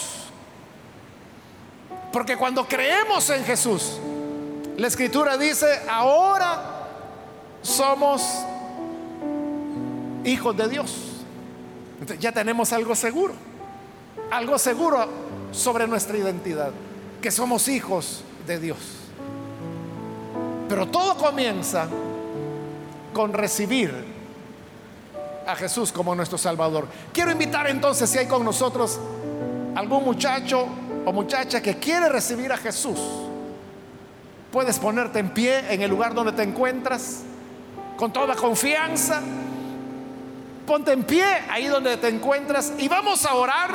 Porque 2.10 2.38
cuando 2.38 2.66
creemos 2.66 3.28
en 3.28 3.44
Jesús, 3.44 3.98
la 4.78 4.86
escritura 4.86 5.36
dice, 5.36 5.82
ahora 5.90 6.75
somos 7.66 8.22
hijos 10.24 10.56
de 10.56 10.68
Dios. 10.68 10.94
ya 12.18 12.32
tenemos 12.32 12.72
algo 12.72 12.94
seguro, 12.94 13.34
algo 14.30 14.58
seguro 14.58 15.08
sobre 15.52 15.86
nuestra 15.86 16.16
identidad, 16.16 16.70
que 17.20 17.30
somos 17.30 17.68
hijos 17.68 18.22
de 18.46 18.60
Dios. 18.60 18.78
Pero 20.68 20.86
todo 20.88 21.16
comienza 21.16 21.88
con 23.12 23.32
recibir 23.32 23.92
a 25.46 25.54
Jesús 25.56 25.92
como 25.92 26.14
nuestro 26.14 26.38
Salvador. 26.38 26.86
Quiero 27.12 27.30
invitar 27.30 27.68
entonces, 27.68 28.10
si 28.10 28.18
hay 28.18 28.26
con 28.26 28.44
nosotros 28.44 28.98
algún 29.74 30.04
muchacho 30.04 30.66
o 31.04 31.12
muchacha 31.12 31.62
que 31.62 31.78
quiere 31.78 32.08
recibir 32.08 32.52
a 32.52 32.56
Jesús, 32.56 32.98
puedes 34.52 34.78
ponerte 34.78 35.18
en 35.18 35.30
pie 35.30 35.72
en 35.72 35.82
el 35.82 35.90
lugar 35.90 36.14
donde 36.14 36.32
te 36.32 36.42
encuentras 36.42 37.22
con 37.96 38.12
toda 38.12 38.34
confianza. 38.34 39.20
Ponte 40.66 40.92
en 40.92 41.04
pie 41.04 41.24
ahí 41.48 41.66
donde 41.66 41.96
te 41.96 42.08
encuentras 42.08 42.72
y 42.78 42.88
vamos 42.88 43.24
a 43.24 43.34
orar 43.34 43.70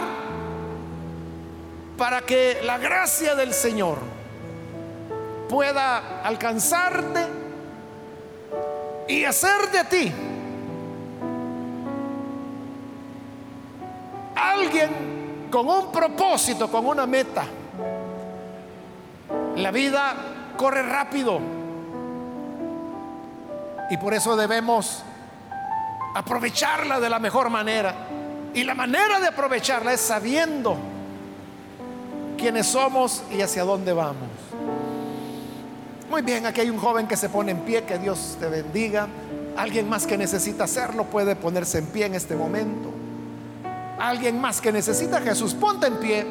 para 1.98 2.22
que 2.22 2.60
la 2.64 2.78
gracia 2.78 3.36
del 3.36 3.54
Señor 3.54 4.00
pueda 5.48 6.22
alcanzarte 6.22 7.26
y 9.08 9.24
hacer 9.26 9.72
de 9.72 9.84
ti 9.86 10.14
alguien 14.36 15.48
con 15.50 15.68
un 15.68 15.92
propósito, 15.92 16.70
con 16.70 16.86
una 16.86 17.06
meta. 17.06 17.44
La 19.56 19.72
vida 19.72 20.16
corre 20.58 20.84
rápido 20.84 21.61
y 23.92 23.98
por 23.98 24.16
eso 24.16 24.36
debemos 24.36 25.04
aprovecharla 26.16 27.00
de 27.00 27.10
la 27.10 27.20
mejor 27.20 27.52
manera. 27.52 27.94
Y 28.56 28.64
la 28.64 28.74
manera 28.74 29.20
de 29.20 29.28
aprovecharla 29.28 29.94
es 29.94 30.02
sabiendo 30.02 30.76
quiénes 32.38 32.66
somos 32.66 33.22
y 33.32 33.42
hacia 33.42 33.64
dónde 33.64 33.94
vamos. 33.94 34.30
Muy 36.10 36.24
bien, 36.24 36.48
aquí 36.48 36.62
hay 36.62 36.72
un 36.72 36.80
joven 36.80 37.08
que 37.08 37.16
se 37.16 37.30
pone 37.30 37.52
en 37.52 37.60
pie, 37.60 37.84
que 37.84 38.00
Dios 38.00 38.38
te 38.40 38.48
bendiga. 38.48 39.08
Alguien 39.56 39.88
más 39.88 40.08
que 40.08 40.18
necesita 40.18 40.64
hacerlo 40.64 41.06
puede 41.06 41.36
ponerse 41.36 41.78
en 41.78 41.86
pie 41.86 42.08
en 42.08 42.16
este 42.16 42.36
momento 42.36 42.92
alguien 44.02 44.42
más 44.42 44.60
que 44.60 44.72
necesita 44.72 45.22
Jesús, 45.22 45.54
ponte 45.54 45.88
en 45.88 45.98
pie. 45.98 46.26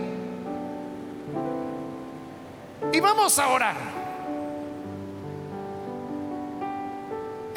Y 2.92 3.00
vamos 3.00 3.38
a 3.38 3.48
orar. 3.48 3.76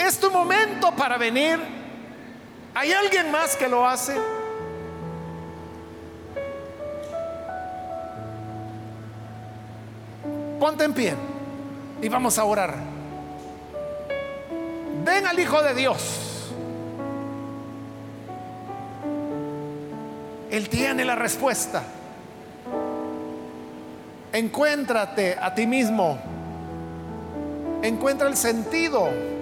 Es 0.06 0.20
tu 0.20 0.30
momento 0.30 0.92
para 0.92 1.18
venir. 1.18 1.58
¿Hay 2.76 2.92
alguien 2.92 3.32
más 3.32 3.56
que 3.56 3.70
lo 3.70 3.88
hace? 3.88 4.14
Ponte 10.60 10.84
en 10.84 10.94
pie 10.94 11.14
y 12.02 12.10
vamos 12.10 12.38
a 12.38 12.44
orar. 12.44 12.76
Ven 15.06 15.26
al 15.26 15.40
Hijo 15.40 15.62
de 15.62 15.74
Dios. 15.74 16.52
Él 20.52 20.68
tiene 20.68 21.06
la 21.06 21.16
respuesta. 21.16 21.82
Encuéntrate 24.34 25.38
a 25.40 25.56
ti 25.56 25.66
mismo. 25.66 26.20
Encuentra 27.82 28.28
el 28.28 28.36
sentido 28.36 29.33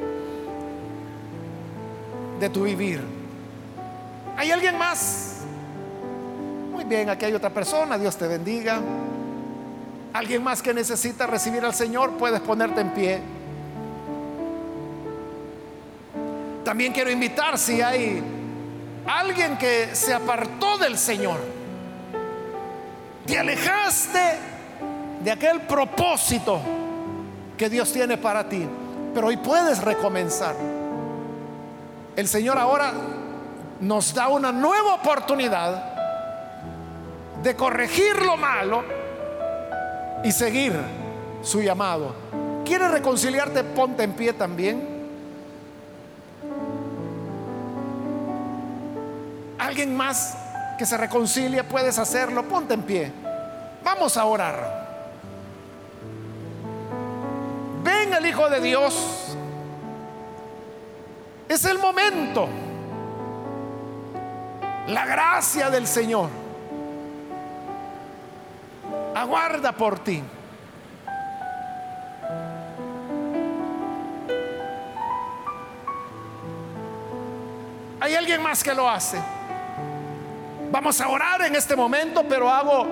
de 2.42 2.50
tu 2.50 2.64
vivir. 2.64 3.00
¿Hay 4.36 4.50
alguien 4.50 4.76
más? 4.76 5.42
Muy 6.72 6.84
bien, 6.84 7.08
aquí 7.10 7.26
hay 7.26 7.34
otra 7.34 7.52
persona. 7.52 8.00
Dios 8.00 8.18
te 8.18 8.28
bendiga. 8.28 8.82
Alguien 10.12 10.44
más 10.44 10.62
que 10.62 10.74
necesita 10.74 11.28
recibir 11.28 11.64
al 11.64 11.76
Señor, 11.76 12.18
puedes 12.18 12.42
ponerte 12.42 12.82
en 12.82 12.90
pie. 12.90 13.22
También 16.66 16.92
quiero 16.92 17.12
invitar 17.12 17.60
si 17.60 17.80
hay 17.80 18.24
alguien 19.06 19.58
que 19.58 19.90
se 19.94 20.14
apartó 20.14 20.80
del 20.80 20.98
Señor, 20.98 21.40
te 23.26 23.38
alejaste 23.38 24.38
de 25.24 25.32
aquel 25.32 25.62
propósito 25.62 26.60
que 27.56 27.70
Dios 27.70 27.92
tiene 27.94 28.18
para 28.18 28.50
ti, 28.50 28.68
pero 29.14 29.28
hoy 29.28 29.38
puedes 29.38 29.82
recomenzar. 29.82 30.71
El 32.16 32.28
Señor 32.28 32.58
ahora 32.58 32.94
nos 33.80 34.14
da 34.14 34.28
una 34.28 34.52
nueva 34.52 34.96
oportunidad 34.96 35.92
de 37.42 37.56
corregir 37.56 38.22
lo 38.22 38.38
malo 38.38 38.84
y 40.24 40.32
seguir 40.32 40.74
su 41.42 41.62
llamado. 41.62 42.14
¿Quieres 42.66 42.92
reconciliarte? 42.92 43.64
Ponte 43.64 44.04
en 44.04 44.14
pie 44.14 44.34
también. 44.34 44.92
¿Alguien 49.58 49.96
más 49.96 50.38
que 50.78 50.86
se 50.86 50.98
reconcilie? 50.98 51.64
Puedes 51.64 51.98
hacerlo. 51.98 52.44
Ponte 52.44 52.74
en 52.74 52.84
pie. 52.84 53.12
Vamos 53.84 54.18
a 54.18 54.26
orar. 54.26 54.82
Ven 57.84 58.14
el 58.14 58.26
Hijo 58.26 58.50
de 58.50 58.60
Dios. 58.60 59.21
Es 61.52 61.66
el 61.66 61.80
momento. 61.80 62.48
La 64.88 65.06
gracia 65.06 65.70
del 65.70 65.86
Señor 65.86 66.30
aguarda 69.14 69.74
por 69.74 70.00
ti. 70.00 70.24
Hay 78.00 78.16
alguien 78.16 78.42
más 78.42 78.64
que 78.64 78.74
lo 78.74 78.90
hace. 78.90 79.20
Vamos 80.72 81.02
a 81.02 81.10
orar 81.10 81.42
en 81.42 81.54
este 81.58 81.76
momento, 81.76 82.24
pero 82.30 82.50
hago 82.50 82.88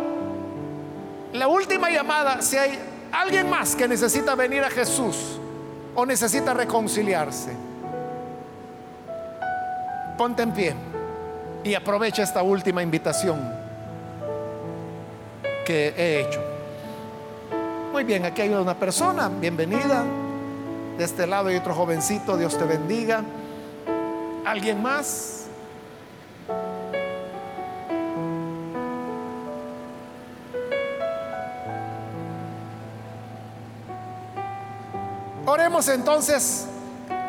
la 1.31 1.47
última 1.47 1.89
llamada. 1.89 2.41
Si 2.41 2.57
hay 2.57 2.77
alguien 3.13 3.49
más 3.49 3.73
que 3.73 3.87
necesita 3.87 4.35
venir 4.35 4.65
a 4.65 4.69
Jesús 4.69 5.39
o 5.95 6.05
necesita 6.05 6.53
reconciliarse, 6.53 7.68
ponte 10.19 10.43
en 10.43 10.51
pie 10.51 10.75
y 11.63 11.73
aprovecha 11.75 12.23
esta 12.23 12.43
última 12.43 12.83
invitación 12.83 13.39
que 15.65 15.93
he 15.95 16.19
hecho. 16.27 16.41
Muy 17.93 18.03
bien, 18.03 18.25
aquí 18.25 18.41
hay 18.41 18.49
una 18.49 18.75
persona, 18.75 19.29
bienvenida. 19.29 20.03
De 20.97 21.05
este 21.05 21.25
lado 21.25 21.47
hay 21.47 21.55
otro 21.55 21.73
jovencito, 21.73 22.35
Dios 22.35 22.57
te 22.57 22.65
bendiga. 22.65 23.23
¿Alguien 24.45 24.81
más? 24.81 25.45
Oremos 35.45 35.87
entonces. 35.87 36.67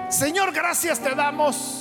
Señor, 0.08 0.50
gracias 0.52 0.98
te 0.98 1.14
damos 1.14 1.79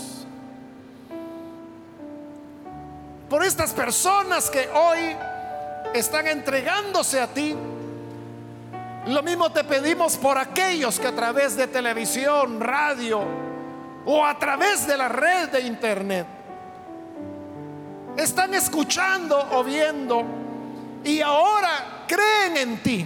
por 3.40 3.46
estas 3.46 3.72
personas 3.72 4.50
que 4.50 4.68
hoy 4.68 5.16
están 5.94 6.28
entregándose 6.28 7.22
a 7.22 7.28
ti. 7.28 7.56
Lo 9.08 9.24
mismo 9.24 9.50
te 9.50 9.64
pedimos 9.64 10.18
por 10.18 10.38
aquellos 10.38 11.00
que 11.00 11.08
a 11.08 11.16
través 11.16 11.56
de 11.56 11.68
televisión, 11.68 12.60
radio 12.60 13.22
o 14.06 14.26
a 14.26 14.38
través 14.38 14.86
de 14.86 14.98
la 14.98 15.08
red 15.08 15.48
de 15.52 15.62
internet 15.62 16.28
están 18.18 18.54
escuchando 18.56 19.40
o 19.54 19.64
viendo 19.64 20.22
y 21.06 21.22
ahora 21.22 22.04
creen 22.10 22.58
en 22.58 22.84
ti. 22.84 23.06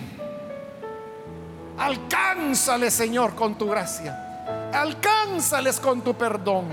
Alcánzales, 1.78 2.92
Señor, 2.92 3.36
con 3.36 3.56
tu 3.56 3.70
gracia. 3.70 4.72
Alcánzales 4.74 5.80
con 5.80 6.02
tu 6.02 6.16
perdón 6.16 6.66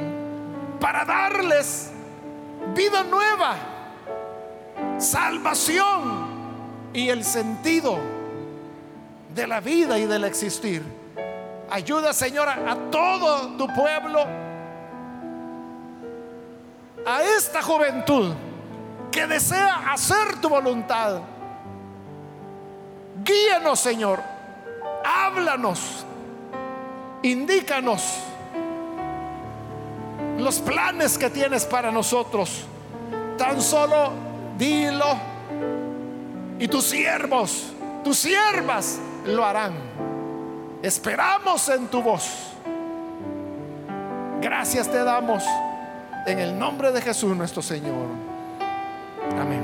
para 0.80 1.04
darles 1.04 1.89
vida 2.74 3.02
nueva 3.02 3.56
salvación 4.98 6.90
y 6.92 7.08
el 7.08 7.24
sentido 7.24 7.98
de 9.34 9.46
la 9.46 9.60
vida 9.60 9.98
y 9.98 10.06
del 10.06 10.24
existir. 10.24 10.82
Ayuda, 11.70 12.12
Señora, 12.12 12.58
a 12.66 12.76
todo 12.90 13.56
tu 13.56 13.66
pueblo, 13.68 14.24
a 17.06 17.22
esta 17.22 17.62
juventud 17.62 18.34
que 19.10 19.26
desea 19.26 19.92
hacer 19.92 20.40
tu 20.40 20.48
voluntad. 20.48 21.20
Guíanos, 23.24 23.80
Señor. 23.80 24.20
Háblanos. 25.04 26.04
Indícanos 27.22 28.02
los 30.38 30.58
planes 30.58 31.18
que 31.18 31.30
tienes 31.30 31.64
para 31.64 31.90
nosotros. 31.90 32.64
Tan 33.36 33.60
solo 33.60 34.12
dilo. 34.58 35.16
Y 36.58 36.68
tus 36.68 36.84
siervos, 36.84 37.72
tus 38.04 38.18
siervas 38.18 38.98
lo 39.26 39.44
harán. 39.44 39.72
Esperamos 40.82 41.68
en 41.68 41.88
tu 41.88 42.02
voz. 42.02 42.50
Gracias 44.40 44.90
te 44.90 45.02
damos 45.04 45.44
en 46.26 46.38
el 46.38 46.58
nombre 46.58 46.92
de 46.92 47.00
Jesús 47.00 47.36
nuestro 47.36 47.62
Señor. 47.62 48.06
Amén. 49.38 49.59